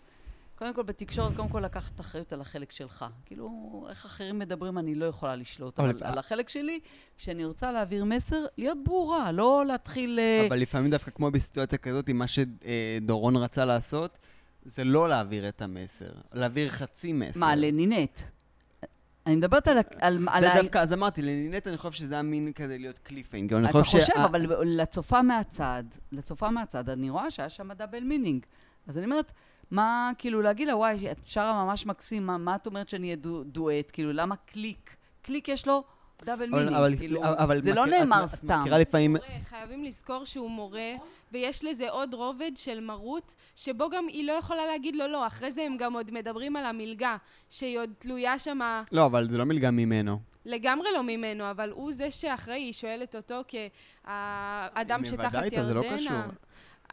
[0.59, 3.05] קודם כל בתקשורת, קודם כל לקחת אחריות על החלק שלך.
[3.27, 6.81] כאילו, איך אחרים מדברים אני לא יכולה לשלוט, אבל אבל, על החלק שלי,
[7.19, 10.19] כשאני רוצה להעביר מסר, להיות ברורה, לא להתחיל...
[10.19, 14.19] אה, אבל לפעמים דווקא כמו בסיטואציה כזאת, מה שדורון רצה לעשות,
[14.65, 17.41] זה לא להעביר את המסר, להעביר חצי מסר.
[17.41, 18.21] מה, לנינט?
[19.27, 19.79] אני מדברת על...
[19.99, 23.55] על, על אז אמרתי, לנינט אני חושב שזה היה מין כזה להיות קליפיינג.
[23.55, 28.47] אני אתה חושב שה- אבל לצופה מהצד, לצופה מהצד, אני רואה שהיה שם דאבל מינינג.
[28.87, 29.33] אז אני אומרת,
[29.71, 33.17] מה, כאילו, להגיד לה, וואי, את שרה ממש מקסים, מה, מה את אומרת שאני אהיה
[33.17, 33.91] דו, דואט?
[33.93, 34.97] כאילו, למה קליק?
[35.23, 35.85] קליק יש לו
[36.23, 38.61] דאבל אבל- מינינג, כאילו, אבל זה לא נאמר את סתם.
[38.61, 39.11] מכירה לפעמים...
[39.17, 40.93] מורה, חייבים לזכור שהוא מורה,
[41.33, 45.27] ויש לזה עוד רובד של מרות, שבו גם היא לא יכולה להגיד לו לא.
[45.27, 47.17] אחרי זה הם גם עוד מדברים על המלגה,
[47.51, 50.19] שהיא עוד תלויה שמה לא, אבל זה לא מלגה ממנו.
[50.47, 55.81] לגמרי לא ממנו, אבל הוא זה שאחראי, היא שואלת אותו כאדם שתחת איתו, זה לא
[55.81, 55.97] ירדנה.
[55.97, 56.35] קשור.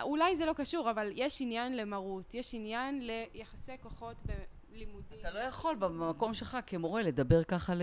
[0.01, 4.15] אולי זה לא קשור, אבל יש עניין למרות, יש עניין ליחסי כוחות
[4.71, 5.19] בלימודים.
[5.19, 7.81] אתה לא יכול במקום שלך כמורה לדבר ככה, ל...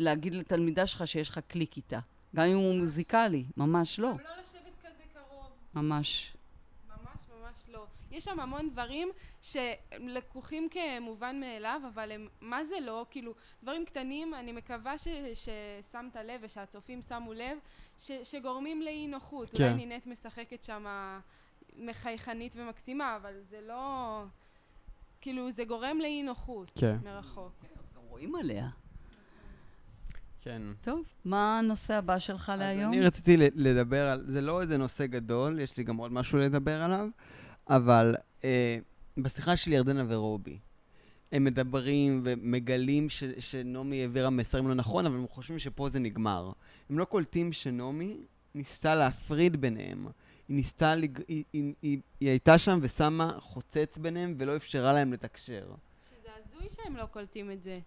[0.00, 1.98] להגיד לתלמידה שלך שיש לך קליק איתה.
[2.36, 4.10] גם אם הוא מוזיקלי, ממש לא.
[4.10, 5.50] גם לא לשבת כזה קרוב.
[5.74, 6.36] ממש.
[6.88, 7.84] ממש ממש לא.
[8.10, 9.08] יש שם המון דברים
[9.42, 15.08] שהם לקוחים כמובן מאליו, אבל הם מה זה לא, כאילו, דברים קטנים, אני מקווה ש,
[15.34, 17.58] ששמת לב ושהצופים שמו לב,
[17.98, 19.50] ש, שגורמים לאי נוחות.
[19.50, 19.62] כן.
[19.64, 20.86] אולי נינת משחקת שם
[21.76, 24.22] מחייכנית ומקסימה, אבל זה לא...
[25.20, 26.96] כאילו, זה גורם לאי נוחות כן.
[27.04, 27.52] מרחוק.
[27.96, 28.68] גם רואים עליה.
[30.40, 30.62] כן.
[30.80, 32.92] טוב, מה הנושא הבא שלך אז להיום?
[32.92, 36.82] אני רציתי לדבר על, זה לא איזה נושא גדול, יש לי גם עוד משהו לדבר
[36.82, 37.08] עליו,
[37.68, 38.78] אבל אה,
[39.18, 40.58] בשיחה של ירדנה ורובי,
[41.32, 46.52] הם מדברים ומגלים ש, שנעמי העבירה מסרים לא נכון, אבל הם חושבים שפה זה נגמר.
[46.90, 48.16] הם לא קולטים שנעמי
[48.54, 50.06] ניסתה להפריד ביניהם.
[50.50, 51.18] היא ניסתה, לג...
[51.28, 55.64] היא, היא, היא, היא הייתה שם ושמה חוצץ ביניהם ולא אפשרה להם לתקשר.
[56.10, 57.78] שזה הזוי שהם לא קולטים את זה.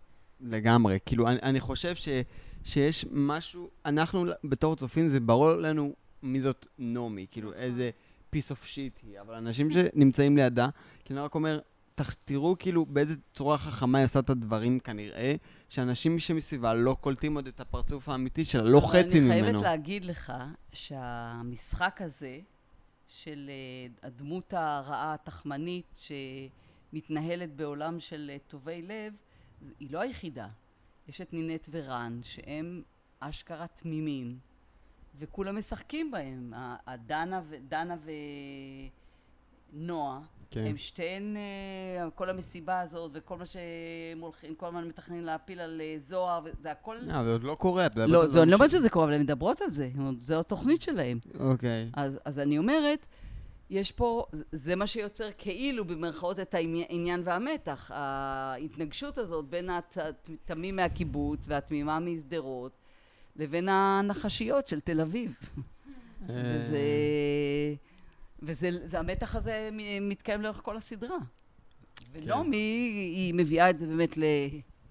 [0.42, 1.00] לגמרי.
[1.06, 2.08] כאילו, אני, אני חושב ש,
[2.64, 7.90] שיש משהו, אנחנו בתור צופים, זה ברור לנו מי זאת נעמי, כאילו איזה
[8.36, 10.68] piece of shit היא, אבל אנשים שנמצאים לידה,
[11.06, 11.60] כאילו אני רק אומר,
[12.26, 15.36] תראו כאילו באיזה צורה חכמה היא עושה את הדברים כנראה,
[15.70, 19.44] שאנשים שמסביבה לא קולטים עוד את הפרצוף האמיתי שלה, לא חצי אבל אני ממנו.
[19.44, 20.34] חייבת להגיד לך
[20.74, 22.40] שהמשחק הזה
[23.14, 26.00] של אה, הדמות הרעה, התחמנית,
[26.92, 29.14] שמתנהלת בעולם של אה, טובי לב,
[29.80, 30.48] היא לא היחידה.
[31.08, 32.84] יש את נינט ורן, שהם
[33.20, 34.40] אשכרה תמימים,
[35.20, 36.54] וכולם משחקים בהם.
[37.68, 37.98] דנה
[39.74, 40.22] ונועה,
[40.54, 40.66] כן.
[40.68, 45.82] הם שתיהן, אה, כל המסיבה הזאת, וכל מה שהם הולכים, כל הזמן מתכננים להפיל על
[45.82, 46.98] אה, זוהר, וזה הכל...
[47.12, 49.62] אה, זה עוד לא קורה, לא, זה, אני לא אומרת שזה קורה, אבל הן מדברות
[49.62, 49.90] על זה.
[50.18, 51.20] זו התוכנית שלהם.
[51.40, 51.90] אוקיי.
[51.94, 53.06] אז, אז אני אומרת,
[53.70, 57.92] יש פה, זה- זה מה שיוצר כאילו במרכאות את העניין והמתח.
[57.94, 62.72] ההתנגשות הזאת בין התמים מהקיבוץ והתמימה משדרות
[63.36, 65.36] לבין הנחשיות של תל אביב.
[66.28, 66.80] וזה...
[68.44, 69.70] וזה זה, המתח הזה
[70.02, 71.18] מתקיים לאורך כל הסדרה.
[72.12, 72.58] ונעמי,
[73.16, 74.24] היא מביאה את זה באמת ל,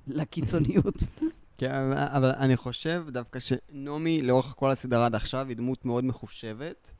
[0.07, 0.95] לקיצוניות.
[1.59, 6.93] כן, אבל אני חושב דווקא שנעמי לאורך כל הסדרה עד עכשיו היא דמות מאוד מחושבת,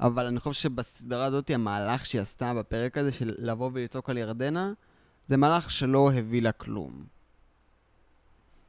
[0.00, 4.72] אבל אני חושב שבסדרה הזאת המהלך שהיא עשתה בפרק הזה של לבוא ולצעוק על ירדנה,
[5.28, 7.04] זה מהלך שלא הביא לה כלום.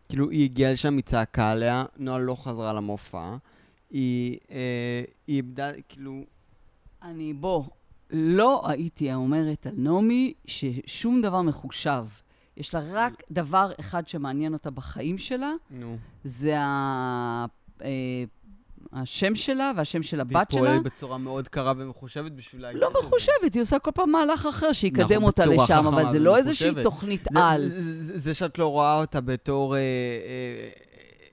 [0.09, 3.35] כאילו היא הגיעה לשם, היא צעקה עליה, נועה לא חזרה למופע,
[3.89, 6.23] היא, אה, היא איבדה, כאילו,
[7.03, 7.63] אני, בוא,
[8.09, 12.05] לא הייתי אומרת על נעמי ששום דבר מחושב.
[12.57, 17.45] יש לה רק דבר אחד שמעניין אותה בחיים שלה, נו, זה ה...
[17.81, 18.23] אה,
[18.93, 20.61] השם שלה והשם של והיא הבת שלה.
[20.61, 22.91] פועלת בצורה מאוד קרה ומחושבת בשביל להגיד לא.
[22.99, 26.83] מחושבת, היא עושה כל פעם מהלך אחר שיקדם נכון, אותה לשם, אבל זה לא איזושהי.
[26.83, 27.69] תוכנית על.
[27.69, 29.79] זה, שאת לא רואה אותה בתור אה,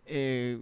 [0.08, 0.54] אה,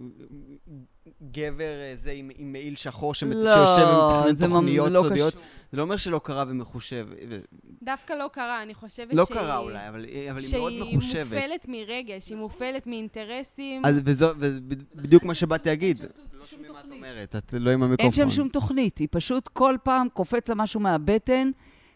[1.31, 3.45] גבר אה, זה עם, עם מעיל שחור שמת- שיושב
[3.81, 5.45] לא, ומתכנן זה ממ- תוכניות לא סודיות, קשור.
[5.71, 7.07] זה לא אומר שלא קרה ומחושב.
[7.29, 7.37] ו-
[7.83, 9.37] דווקא לא קרה, אני חושבת לא שהיא...
[9.37, 11.23] קרה אולי, אבל, היא- אבל היא מאוד שהיא מחושבת.
[11.33, 13.85] מופעלת מרגש, היא מופעלת מאינטרסים.
[13.85, 14.59] אז וזו, וזה
[14.95, 16.01] בדיוק מה שבאתי להגיד.
[16.33, 18.05] לא שומעים מה את אומרת, את לא עם המיקרופון.
[18.05, 21.51] אין שם שום תוכנית, היא פשוט כל פעם קופץ לה משהו מהבטן,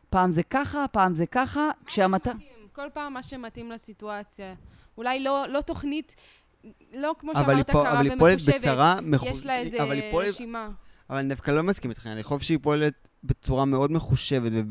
[0.09, 2.33] פעם זה ככה, פעם זה ככה, כשהמטרה...
[2.73, 4.53] כל פעם מה שמתאים לסיטואציה.
[4.97, 6.15] אולי לא, לא תוכנית
[6.95, 8.39] לא כמו שאמרת, קרה אבל היא פועלת.
[8.57, 10.69] בצרה מחו- יש לה איזה אבל היא פועלת- רשימה.
[11.09, 12.93] אבל אני דווקא לא מסכים איתך, אני חושב שהיא פועלת
[13.23, 14.61] בצורה מאוד מחושבת לא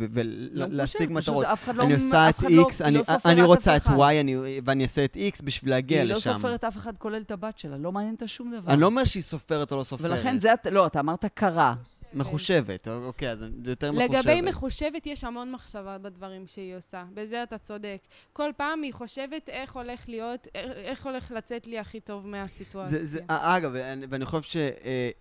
[0.71, 1.45] ולהשיג מחושבת, מטרות.
[1.75, 2.83] לא- אני עושה את לא- X,
[3.25, 3.87] אני- לא רוצה את.
[3.87, 6.33] Y אני- ואני אעשה את X בשביל להגיע היא לא לשם.
[6.33, 8.73] סופרת אף אחד, כולל את הבת שלה, לא מעניין אותה שום דבר.
[8.73, 10.11] אני לא אומר שהיא סופרת או לא סופרת.
[10.11, 11.75] ולכן זה, לא, אתה אמרת קרה.
[12.15, 14.11] מחושבת, אוקיי, אז זה יותר מחושבת.
[14.27, 17.05] לגבי מחושבת, יש המון מחשבה בדברים שהיא עושה.
[17.15, 17.99] בזה אתה צודק.
[18.33, 22.99] כל פעם היא חושבת איך הולך להיות, איך- הולך לצאת לי הכי טוב מהסיטואציה.
[22.99, 24.61] זה, זה, אה, אגב, ואני, ואני חושב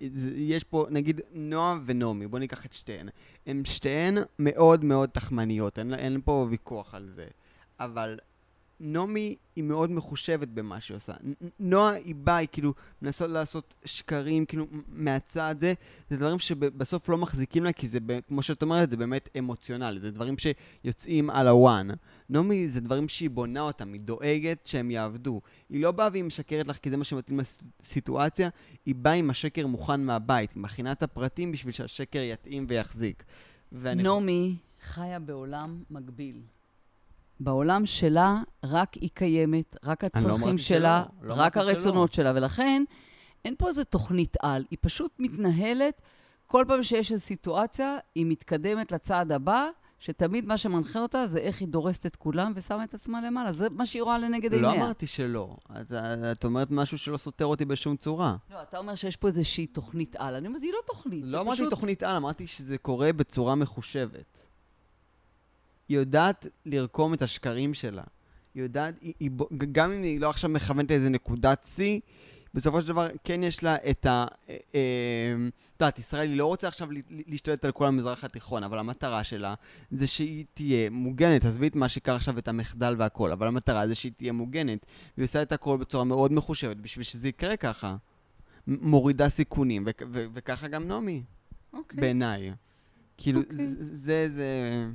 [0.02, 3.10] שיש פה, נגיד, נועה ונעמי, בוא ניקח את שתיהן.
[3.48, 7.26] הן שתיהן מאוד מאוד תחמניות, אין, אין פה ויכוח על זה.
[7.80, 8.18] אבל
[8.80, 11.14] נעמי היא מאוד מחושבת במה שהיא עושה.
[11.60, 15.74] נועה היא באה, היא כאילו מנסה לעשות שקרים, כאילו, מהצד זה,
[16.10, 20.12] זה דברים שבסוף לא מחזיקים לה, כי זה, כמו שאת אומרת, זה באמת אמוציונלי, זה
[20.12, 21.88] דברים שיוצאים על הוואן.
[22.30, 25.42] נעמי זה דברים שהיא בונה אותם, היא דואגת שהם יעבדו.
[25.70, 27.40] היא לא באה והיא משקרת לך כי זה מה שמתאים
[27.84, 28.50] לסיטואציה,
[28.86, 33.24] היא באה עם השקר מוכן מהבית, היא מכינה את הפרטים בשביל שהשקר יתאים ויחזיק.
[33.72, 34.04] ואני
[34.82, 36.42] חיה בעולם מקביל.
[37.40, 42.14] בעולם שלה רק היא קיימת, רק לא הצרכים אמרתי שלה, שלא, לא רק אמרתי הרצונות
[42.14, 42.84] שלה, ולכן
[43.46, 46.02] אין פה איזה תוכנית על, היא פשוט מתנהלת,
[46.48, 49.68] כל פעם שיש איזו סיטואציה, היא מתקדמת לצעד הבא,
[50.00, 53.52] שתמיד מה שמנחה אותה זה איך היא דורסת את כולם ושמה את עצמה למעלה.
[53.54, 54.86] זה מה שהיא רואה לנגד לא עיניה.
[54.86, 55.58] אמרתי שלא.
[55.82, 55.92] את,
[56.32, 58.36] את אומרת משהו שלא סותר אותי בשום צורה.
[58.52, 60.36] לא, אתה אומר שיש פה איזושהי תוכנית על.
[60.36, 61.70] אני אומרת, היא לא תוכנית, לא אמרתי פשוט...
[61.70, 64.49] תוכנית על, אמרתי שזה קורה בצורה מחושבת.
[65.90, 68.04] היא יודעת לרקום את השקרים שלה.
[68.56, 69.32] היא יודעת, היא, היא,
[69.72, 72.00] גם אם היא לא עכשיו מכוונת לאיזה נקודת שיא,
[72.54, 74.26] בסופו של דבר כן יש לה את ה...
[74.50, 75.36] אה, אה,
[75.76, 76.88] את יודעת, ישראל היא לא רוצה עכשיו
[77.28, 79.54] להשתלט על כל המזרח התיכון, אבל המטרה שלה
[79.92, 81.46] זה שהיא תהיה מוגנת.
[81.46, 84.86] עזבי את מה שקרה עכשיו, את המחדל והכל, אבל המטרה זה שהיא תהיה מוגנת.
[85.18, 87.96] והיא עושה את הכל בצורה מאוד מחושבת בשביל שזה יקרה ככה.
[88.68, 91.24] מורידה סיכונים, וככה גם נעמי.
[91.74, 92.02] אוקיי.
[92.02, 92.52] בעיניי.
[93.18, 93.68] כאילו, אוקיי.
[93.68, 94.90] זה, זה, זה...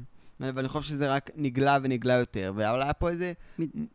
[0.54, 2.48] ואני חושב שזה רק נגלה ונגלה יותר.
[2.48, 3.33] אבל היה פה איזה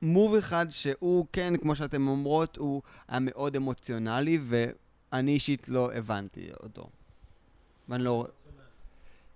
[0.02, 6.50] מוב אחד שהוא, כן, כמו שאתן אומרות, הוא היה מאוד אמוציונלי, ואני אישית לא הבנתי
[6.64, 6.90] אותו.
[7.90, 8.28] ואני לא...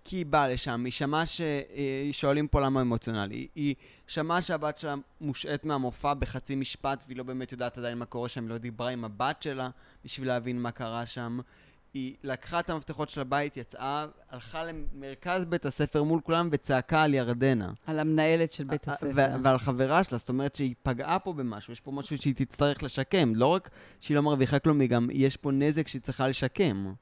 [0.05, 1.41] כי היא באה לשם, היא שמעה ש...
[1.41, 3.35] אה, שואלים פה למה אמוציונלי.
[3.35, 3.75] היא- היא
[4.07, 8.43] שמעה שהבת שלה מושעת מהמופע בחצי משפט, והיא לא באמת יודעת עדיין מה קורה שם,
[8.43, 9.69] היא לא דיברה עם הבת שלה
[10.05, 11.39] בשביל להבין מה קרה שם.
[11.93, 17.13] היא לקחה את המפתחות של הבית, יצאה, הלכה למרכז בית הספר מול כולם וצעקה על
[17.13, 17.71] ירדנה.
[17.85, 19.35] על המנהלת של בית ו- הספר.
[19.43, 23.35] ועל חברה שלה, זאת אומרת שהיא פגעה פה במשהו, יש פה משהו שהיא תצטרך לשקם.
[23.35, 26.93] לא רק שהיא לא מרוויחה כלום, היא גם, יש פה נזק שהיא צריכה לשקם.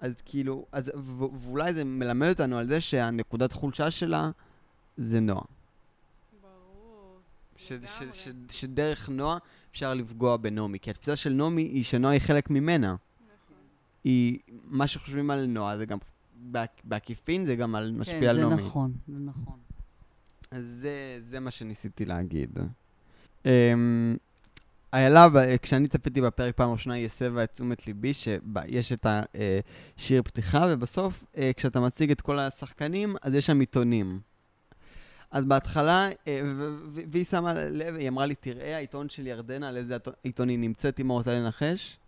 [0.00, 4.30] אז כאילו, אז, ו- ואולי זה מלמד אותנו על זה שהנקודת חולשה שלה
[4.96, 5.44] זה נועה.
[6.42, 7.18] ברור.
[7.56, 8.12] ש- לגמרי.
[8.12, 9.38] ש- ש- שדרך נועה
[9.72, 10.78] אפשר לפגוע בנעמי.
[10.78, 12.94] כי התפיסה של נעמי היא שנועה היא חלק ממנה.
[14.04, 15.98] היא, מה שחושבים על נועה זה גם,
[16.52, 18.62] בעק- בעקיפין זה גם על, משפיע על כן, נעמי.
[18.62, 19.58] זה נכון, זה נכון.
[20.50, 20.90] אז זה,
[21.22, 22.58] זה מה שניסיתי להגיד.
[23.42, 23.46] Um,
[24.92, 25.26] איילה,
[25.62, 29.06] כשאני צפיתי בפרק פעם ראשונה, היא הסבה את תשומת ליבי, שיש את
[29.96, 34.20] השיר פתיחה, ובסוף, uh, כשאתה מציג את כל השחקנים, אז יש שם עיתונים.
[35.30, 36.08] אז בהתחלה,
[36.44, 36.68] ו-
[37.10, 41.00] והיא שמה לב, היא אמרה לי, תראה, העיתון של ירדנה, על איזה עיתון- היא נמצאת,
[41.00, 41.98] אם הוא רוצה לנחש?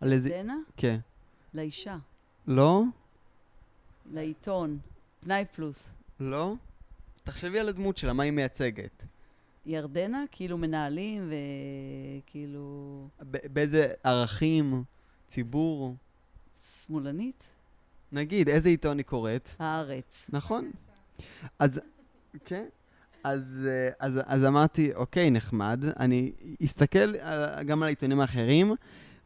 [0.00, 0.28] על איזה...
[0.28, 0.54] דנה?
[0.76, 0.98] כן.
[1.54, 1.96] לאישה,
[2.46, 2.82] לא?
[4.12, 4.78] לעיתון,
[5.20, 5.86] פנאי פלוס.
[6.20, 6.54] לא?
[7.24, 9.04] תחשבי על הדמות שלה, מה היא מייצגת.
[9.66, 11.32] ירדנה, כאילו מנהלים
[12.22, 14.84] וכאילו באיזה ערכים,
[15.28, 15.94] ציבור.
[16.56, 17.44] שמאלנית?
[18.12, 19.50] נגיד, איזה עיתון היא קוראת?
[19.58, 20.30] הארץ.
[20.32, 20.70] נכון.
[21.58, 21.80] אז,
[22.44, 22.64] כן.
[23.24, 26.32] אז, אה, אז, אז אמרתי, אוקיי, נחמד, אני
[26.64, 28.74] אסתכל על, גם על העיתונים האחרים,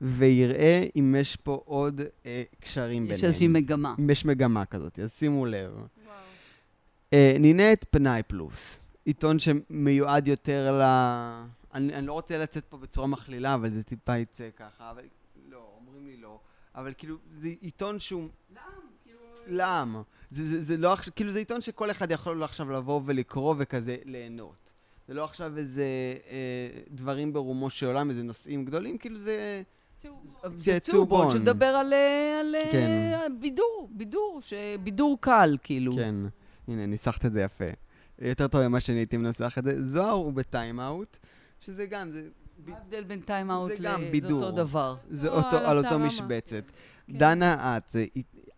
[0.05, 3.19] ויראה אם יש פה עוד אה, קשרים ביניהם.
[3.19, 3.95] יש איזושהי מגמה.
[3.99, 5.73] אם יש מגמה כזאת, אז שימו לב.
[5.73, 5.87] וואו.
[7.13, 10.83] אה, נינט פנאי פלוס, עיתון שמיועד יותר ל...
[11.75, 15.03] אני, אני לא רוצה לצאת פה בצורה מכלילה, אבל זה טיפה יצא ככה, אבל
[15.51, 16.39] לא, אומרים לי לא.
[16.75, 18.29] אבל כאילו, זה עיתון שהוא...
[19.47, 20.03] לעם.
[20.31, 23.97] זה, זה, זה לא עכשיו, כאילו זה עיתון שכל אחד יכול עכשיו לבוא ולקרוא וכזה
[24.05, 24.71] ליהנות.
[25.09, 25.85] זה לא עכשיו איזה
[26.31, 29.63] אה, דברים ברומו של עולם, איזה נושאים גדולים, כאילו זה...
[30.05, 30.61] צהוב.
[30.61, 31.33] זה צהובון.
[31.33, 33.33] שמדבר על, אה, על אה, כן.
[33.41, 35.93] בידור, בידור, ש- בידור קל, כאילו.
[35.93, 36.15] כן,
[36.69, 37.65] הנה, ניסחת את זה יפה.
[38.19, 39.85] יותר טוב ממה שאני הייתי מנסח את זה.
[39.87, 41.17] זוהר הוא בטיים-אאוט,
[41.61, 42.23] שזה גם, זה,
[42.65, 43.85] ב- מה ההבדל בין טיים אאוט זה ל...
[43.87, 44.43] גם זה בידור.
[44.45, 44.97] אותו דבר.
[45.11, 45.99] זה לא, אותו, על אותו.
[45.99, 46.65] משבצת.
[47.07, 47.19] כן.
[47.19, 48.07] דנה את, זה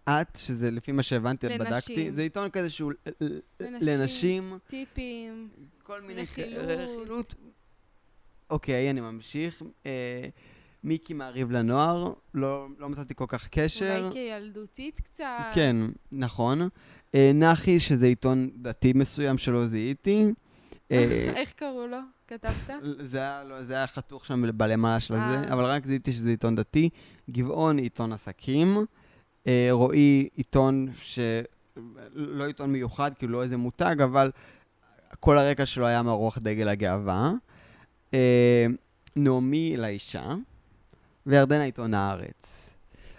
[0.09, 1.67] את, שזה לפי מה שהבנתי, לנשים.
[1.67, 3.81] בדקתי, זה עיתון כזה שהוא ל- ל- לנשים.
[4.01, 5.49] לנשים, טיפים.
[5.83, 6.63] כל מיני רכילות.
[6.63, 7.35] רכילות.
[8.51, 9.63] אוקיי, אני ממשיך.
[9.87, 10.29] אה,
[10.87, 13.99] מיקי מעריב לנוער, לא, לא מצאתי כל כך קשר.
[13.99, 15.25] אולי כילדותית קצת.
[15.53, 15.77] כן,
[16.13, 16.69] נכון.
[17.15, 20.33] אה, נחי, שזה עיתון דתי מסוים שלא זיהיתי.
[20.93, 21.97] אה, איך קראו לו?
[22.29, 22.81] כתבת?
[23.01, 25.27] זה היה, לא, זה היה חתוך שם בלמעלה של אה.
[25.27, 26.89] הזה, אבל רק זיהיתי שזה עיתון דתי.
[27.31, 28.77] גבעון, עיתון עסקים.
[29.47, 31.19] אה, רועי, עיתון ש...
[32.15, 34.31] לא עיתון מיוחד, כאילו לא איזה מותג, אבל
[35.21, 37.33] כל הרקע שלו היה מרוח דגל הגאווה.
[38.15, 38.67] אה,
[39.17, 40.35] נעמי לאישה,
[41.27, 42.71] וירדנה עיתון הארץ.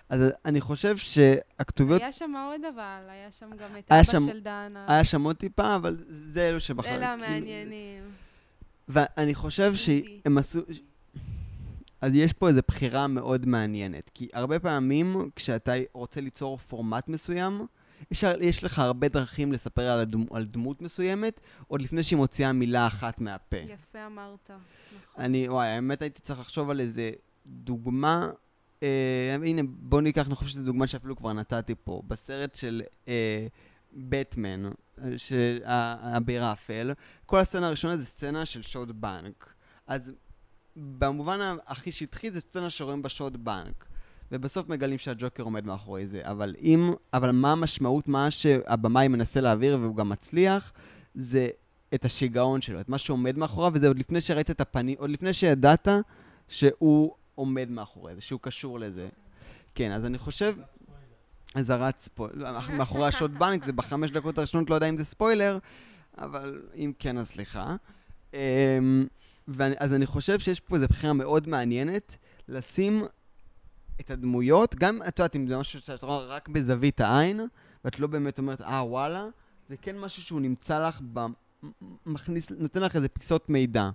[0.10, 4.40] אז אני חושב שהכתוביות, היה שם עוד אבל, היה שם גם את אבא שם- של
[4.40, 4.86] דנה.
[4.88, 6.90] היה שם עוד טיפה, אבל זה אלו שבחר.
[6.90, 8.04] אלה כאילו- המעניינים.
[8.90, 9.76] ואני חושב.
[9.76, 10.60] שהם עשו...
[12.02, 17.66] אז יש פה איזו בחירה מאוד מעניינת, כי הרבה פעמים כשאתה רוצה ליצור פורמט מסוים,
[18.12, 22.54] יש, יש לך הרבה דרכים לספר על, הדמו, על דמות מסוימת, עוד לפני שהיא מוציאה
[22.54, 23.58] מילה אחת מהפה.
[23.58, 24.52] יפה אמרת.
[24.52, 25.24] נכון.
[25.26, 27.12] אני, וואי, האמת הייתי צריך לחשוב על איזה
[27.48, 28.30] דוגמה.
[28.84, 32.02] אה, הנה, בוא ניקח, אני חושב שזו דוגמה שאפילו כבר נתתי פה.
[32.08, 33.48] בסרט של אה,
[33.94, 34.70] בטמן,
[35.18, 36.94] של האביר האפל,
[37.26, 39.54] כל הסצנה הראשונה זה סצנה של שוד בנק.
[39.88, 40.12] אז
[40.76, 43.86] במובן הכי שטחי זה סצנה שרואים בשוד בנק.
[44.32, 46.22] ובסוף מגלים שהג'וקר עומד מאחורי זה.
[46.24, 50.74] אבל אם, אבל מה המשמעות, מה שהבמאי מנסה להעביר והוא גם מצליח,
[51.16, 51.50] זה
[51.94, 55.34] את השיגעון שלו, את מה שעומד מאחוריו, וזה עוד לפני שראית את הפנים, עוד לפני
[55.34, 55.88] שידעת
[56.48, 59.10] שהוא עומד מאחורי זה, שהוא קשור לזה.
[59.76, 60.56] כן, אז אני חושב...
[61.56, 62.60] אזהרת ספוילר.
[62.74, 65.58] מאחורי השוד בנק זה בחמש דקות הראשונות, לא יודע אם זה ספוילר,
[66.18, 67.76] אבל אם כן, אז סליחה.
[68.34, 68.40] אמ,
[69.48, 72.16] ואני- אז אני חושב שיש פה איזו בחירה מאוד מעניינת,
[72.48, 73.04] לשים
[74.00, 77.40] את הדמויות, גם, את יודעת, אם זה משהו שאת רואה רק בזווית העין,
[77.86, 79.26] ואת לא באמת אומרת, אה, וואלה,
[79.70, 81.26] זה כן משהו שהוא נמצא לך, ב...
[82.06, 83.90] מכניס, נותן לך איזה פיסות מידע.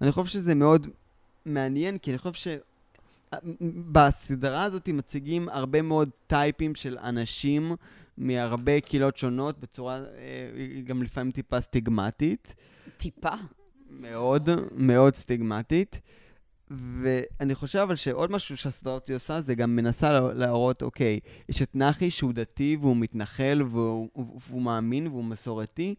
[0.00, 0.86] אני חושב שזה מאוד
[1.46, 2.48] מעניין, כי אני חושב ש...
[3.92, 7.72] בסדרה הזאת מציגים הרבה מאוד טייפים של אנשים
[8.18, 12.54] מהרבה קהילות שונות, בצורה אה, גם לפעמים טיפה סטיגמטית.
[12.96, 13.34] טיפה.
[13.90, 16.00] מאוד, מאוד סטיגמטית.
[16.70, 21.62] ואני חושב אבל שעוד משהו שהסדרה הזאת עושה, זה גם מנסה לה- להראות, אוקיי, יש
[21.62, 24.08] את נחי שהוא דתי והוא מתנחל והוא,
[24.48, 25.94] והוא מאמין והוא מסורתי,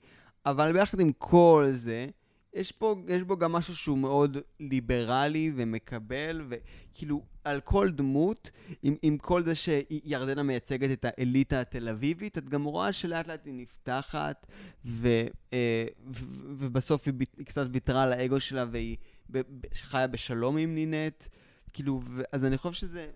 [0.45, 2.08] אבל ביחד עם כל זה,
[2.56, 8.52] יש, פה, יש בו גם משהו שהוא מאוד ליברלי ומקבל, וכאילו, על כל דמות,
[8.84, 13.46] עם, עם כל זה שירדנה מייצגת את האליטה התל אביבית, את גם רואה שלאט לאט
[13.46, 14.48] היא נפתחת,
[14.86, 15.08] ו,
[15.54, 16.26] אה, ו,
[16.58, 18.98] ובסוף היא, ביט- היא קצת ויתרה על האגו שלה והיא
[19.30, 21.26] ב, ב, חיה בשלום עם נינט.
[21.74, 23.08] כאילו, ו, אז אני חושב שזה...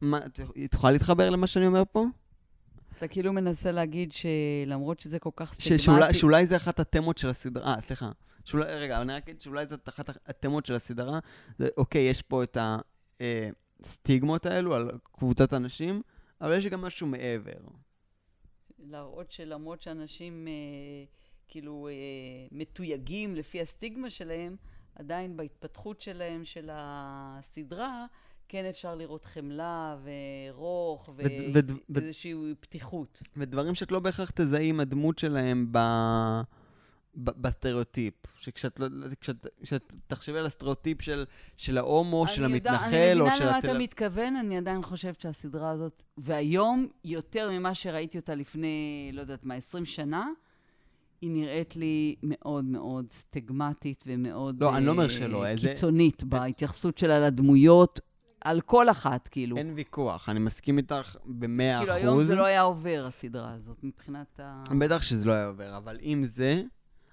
[0.00, 0.18] מה,
[0.64, 2.04] את יכולה להתחבר למה שאני אומר פה?
[2.98, 5.82] אתה כאילו מנסה להגיד שלמרות שזה כל כך ש, סטיגמטי...
[5.82, 8.10] שאולי, שאולי זה אחת התמות של הסדרה, אה, סליחה.
[8.48, 11.18] שאולי, רגע, אני רק אגיד שאולי זאת אחת התמות של הסדרה.
[11.58, 12.56] זה, אוקיי, יש פה את
[13.80, 16.02] הסטיגמות האלו על קבוצת אנשים,
[16.40, 17.58] אבל יש גם משהו מעבר.
[18.78, 20.52] להראות שלמרות שאנשים אה,
[21.48, 21.92] כאילו אה,
[22.52, 24.56] מתויגים לפי הסטיגמה שלהם,
[24.94, 28.06] עדיין בהתפתחות שלהם, של הסדרה,
[28.48, 31.10] כן אפשר לראות חמלה ורוך
[31.88, 33.22] ואיזושהי פתיחות.
[33.36, 35.78] ודברים שאת לא בהכרח תזהי עם הדמות שלהם ב...
[37.18, 38.14] בסטריאוטיפ.
[38.40, 38.86] שכשאת, לא,
[39.20, 41.24] כשאת, כשאת תחשבי על הסטריאוטיפ של,
[41.56, 43.58] של ההומו, של אני יודע- המתנחל, אני או מבינה של למה.
[43.58, 48.70] אתה מתכוון, אני עדיין חושבת שהסדרה הזאת, והיום, יותר ממה שראיתי אותה לפני,
[49.12, 50.26] לא יודעת מה, 20 שנה,
[51.20, 54.60] היא נראית לי מאוד מאוד סטיגמטית ומאוד...
[54.62, 58.00] לא, אני לא אומר אה, שלא, איזה- קיצונית בהתייחסות שלה לדמויות,
[58.40, 59.56] על כל אחת, כאילו.
[59.56, 62.02] אין ויכוח, אני מסכים איתך במאה כאילו, אחוז.
[62.04, 64.62] היום זה לא היה עובר, הסדרה הזאת, מבחינת ה...
[64.78, 66.62] בטח שזה לא היה עובר, אבל עם זה,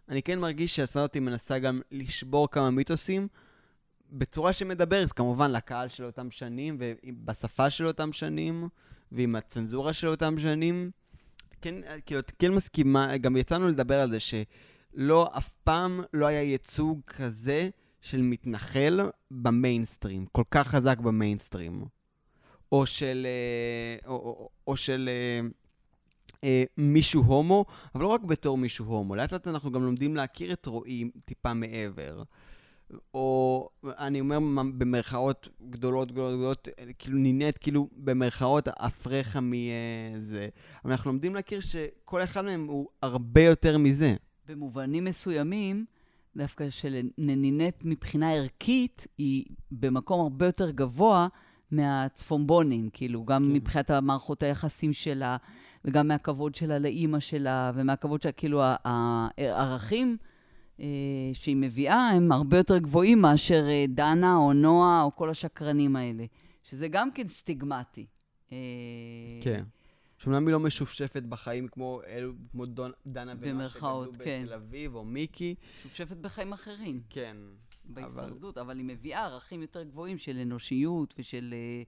[0.10, 3.28] אני כן מרגיש הזאת מנסה גם לשבור כמה מיתוסים,
[4.12, 8.68] בצורה שמדברת כמובן לקהל של אותם שנים, ובשפה של אותם שנים,
[9.12, 10.92] ועם הצנזורה של אותם שנים.
[11.62, 17.02] כן, כאילו, כן מסכימה, גם יצאנו לדבר על זה שלא, אף פעם לא היה ייצוג
[17.08, 17.70] כזה
[18.02, 19.00] של מתנחל
[19.32, 21.86] במיינסטרים, כל כך חזק במיינסטרים.
[22.72, 25.10] או של, אה, או, או, או של
[26.46, 27.66] אה, אה, מישהו הומו,
[27.96, 31.54] אבל לא רק בתור מישהו הומו, לאט לאט אנחנו גם לומדים להכיר את רועי טיפה
[31.54, 32.24] מעבר.
[33.14, 34.40] או אני אומר
[34.78, 40.48] במרכאות גדולות גדולות גדולות, אה, כאילו נינט, כאילו במרכאות אפריך מזה.
[40.84, 44.16] אבל אנחנו לומדים להכיר שכל אחד מהם הוא הרבה יותר מזה.
[44.48, 45.86] במובנים מסוימים,
[46.36, 51.28] דווקא שלנינט מבחינה ערכית, היא במקום הרבה יותר גבוה
[51.72, 53.46] מהצפונבונים, כאילו, גם.
[53.48, 53.54] כן.
[53.54, 55.38] מבחינת המערכות היחסים שלה,
[55.86, 60.18] וגם מהכבוד שלה לאימא שלה, ומהכבוד שלה, כאילו, הערכים
[60.80, 60.86] אה,
[61.34, 66.26] שהיא מביאה, הם הרבה יותר גבוהים מאשר אה, דנה או נועה או כל השקרנים האלה,
[66.64, 68.06] שזה גם כן סטיגמטי.
[68.52, 68.58] אה,
[69.42, 69.64] כן.
[70.18, 74.44] שאומנם היא לא משופשפת בחיים כמו אלו, כמו דון, דנה ונועה שגדלו כן.
[74.46, 75.56] בתל אביב, או מיקי.
[75.84, 77.38] שופשפת בחיים אחרים, כן.
[77.86, 81.54] בהישרדות, אבל היא מביאה ערכים יותר גבוהים של אנושיות ושל...
[81.54, 81.84] אה,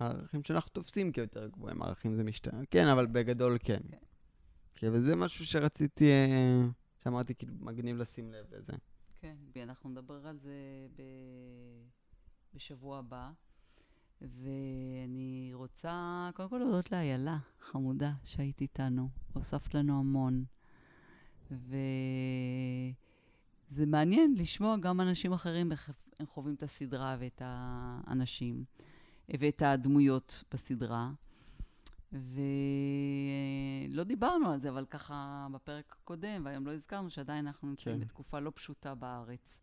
[0.00, 2.60] הערכים שאנחנו תופסים כיותר גבוהים, הערכים זה משתנה.
[2.70, 3.80] כן, אבל בגדול כן.
[3.90, 3.96] כן.
[4.74, 6.62] כן, וזה משהו שרציתי, אה,
[7.04, 8.72] שאמרתי, כאילו, מגניב לשים לב לזה.
[9.20, 10.52] כן, ואנחנו נדבר על זה
[10.96, 11.02] ב...
[12.54, 13.30] בשבוע הבא.
[14.20, 19.08] ואני רוצה קודם כל להודות לאיילה, חמודה, שהיית איתנו.
[19.32, 20.44] הוספת לנו המון.
[21.50, 21.76] וזה
[23.86, 28.64] מעניין לשמוע גם אנשים אחרים איך הם חווים את הסדרה ואת האנשים
[29.38, 31.10] ואת הדמויות בסדרה.
[32.12, 38.00] ולא דיברנו על זה, אבל ככה בפרק הקודם, והיום לא הזכרנו שעדיין אנחנו נמצאים כן.
[38.00, 39.62] בתקופה לא פשוטה בארץ.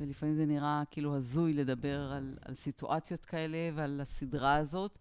[0.00, 4.98] ולפעמים זה נראה כאילו הזוי לדבר על, על סיטואציות כאלה ועל הסדרה הזאת,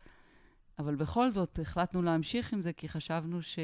[0.79, 3.59] אבל בכל זאת החלטנו להמשיך עם זה, כי חשבנו ש...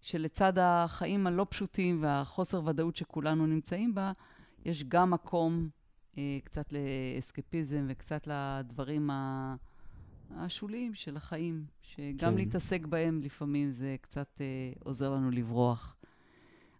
[0.00, 4.12] שלצד החיים הלא פשוטים והחוסר ודאות שכולנו נמצאים בה,
[4.64, 5.68] יש גם מקום
[6.44, 9.54] קצת לאסקפיזם וקצת לדברים ה...
[10.36, 12.34] השוליים של החיים, שגם כן.
[12.36, 15.96] להתעסק בהם לפעמים זה קצת אה, עוזר לנו לברוח.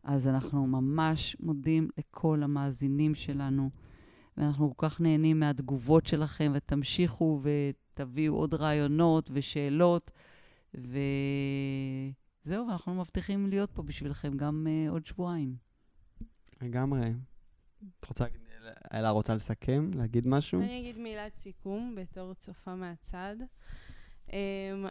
[0.03, 3.71] אז אנחנו ממש מודים לכל המאזינים שלנו,
[4.37, 10.11] ואנחנו כל כך נהנים מהתגובות שלכם, ותמשיכו ותביאו עוד רעיונות ושאלות,
[10.75, 10.91] וזהו,
[12.69, 15.57] ואנחנו מבטיחים להיות פה בשבילכם גם uh, עוד שבועיים.
[16.63, 17.15] לגמרי.
[18.01, 18.41] את רוצה, להגיד-
[18.95, 19.91] אלה רוצה לסכם?
[19.95, 20.61] להגיד משהו?
[20.61, 23.37] אני אגיד מילת סיכום בתור צופה מהצד.
[24.29, 24.33] Um,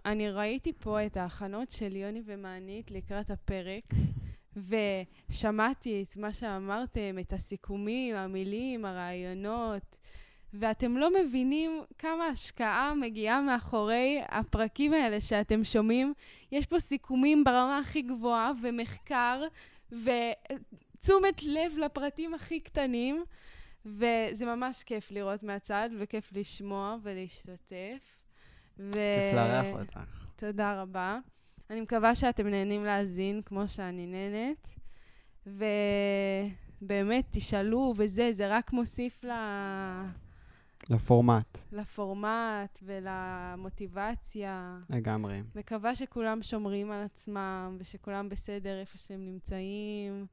[0.06, 3.84] אני ראיתי פה את ההכנות של יוני ומענית לקראת הפרק,
[5.30, 10.00] ושמעתי את מה שאמרתם, את הסיכומים, המילים, הרעיונות,
[10.54, 16.14] ואתם לא מבינים כמה השקעה מגיעה מאחורי הפרקים האלה שאתם שומעים.
[16.52, 19.44] יש פה סיכומים ברמה הכי גבוהה, ומחקר,
[19.92, 23.24] ותשומת לב לפרטים הכי קטנים.
[23.86, 28.18] וזה ממש כיף לראות מהצד, וכיף לשמוע ולהשתתף.
[28.80, 28.92] ו...
[28.92, 30.26] כיף לארח אותך.
[30.36, 31.20] תודה רבה.
[31.70, 34.76] אני מקווה שאתם נהנים להאזין כמו שאני נהנית.
[36.82, 39.32] ובאמת, תשאלו וזה, זה רק מוסיף ל...
[40.90, 44.78] לפורמט, לפורמט ולמוטיבציה.
[44.90, 45.42] לגמרי.
[45.56, 50.26] מקווה שכולם שומרים על עצמם, ושכולם בסדר איפה שהם נמצאים,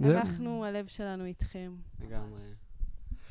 [0.00, 1.72] ואנחנו, הלב שלנו איתכם.
[2.00, 2.42] לגמרי.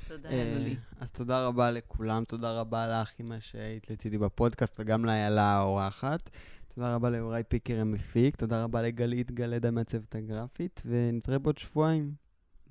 [0.07, 0.75] תודה, אה, לולי.
[0.99, 6.29] אז תודה רבה לכולם, תודה רבה לך, אמא שהיית לצידי בפודקאסט, וגם לאיילה האורחת.
[6.75, 12.13] תודה רבה לאורי פיקר המפיק, תודה רבה לגלית גלדה מהצוות הגרפית, ונתראה בעוד שבועיים.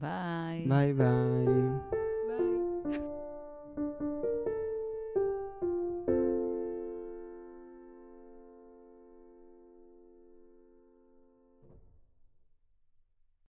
[0.01, 0.67] ביי.
[0.69, 2.00] ביי ביי.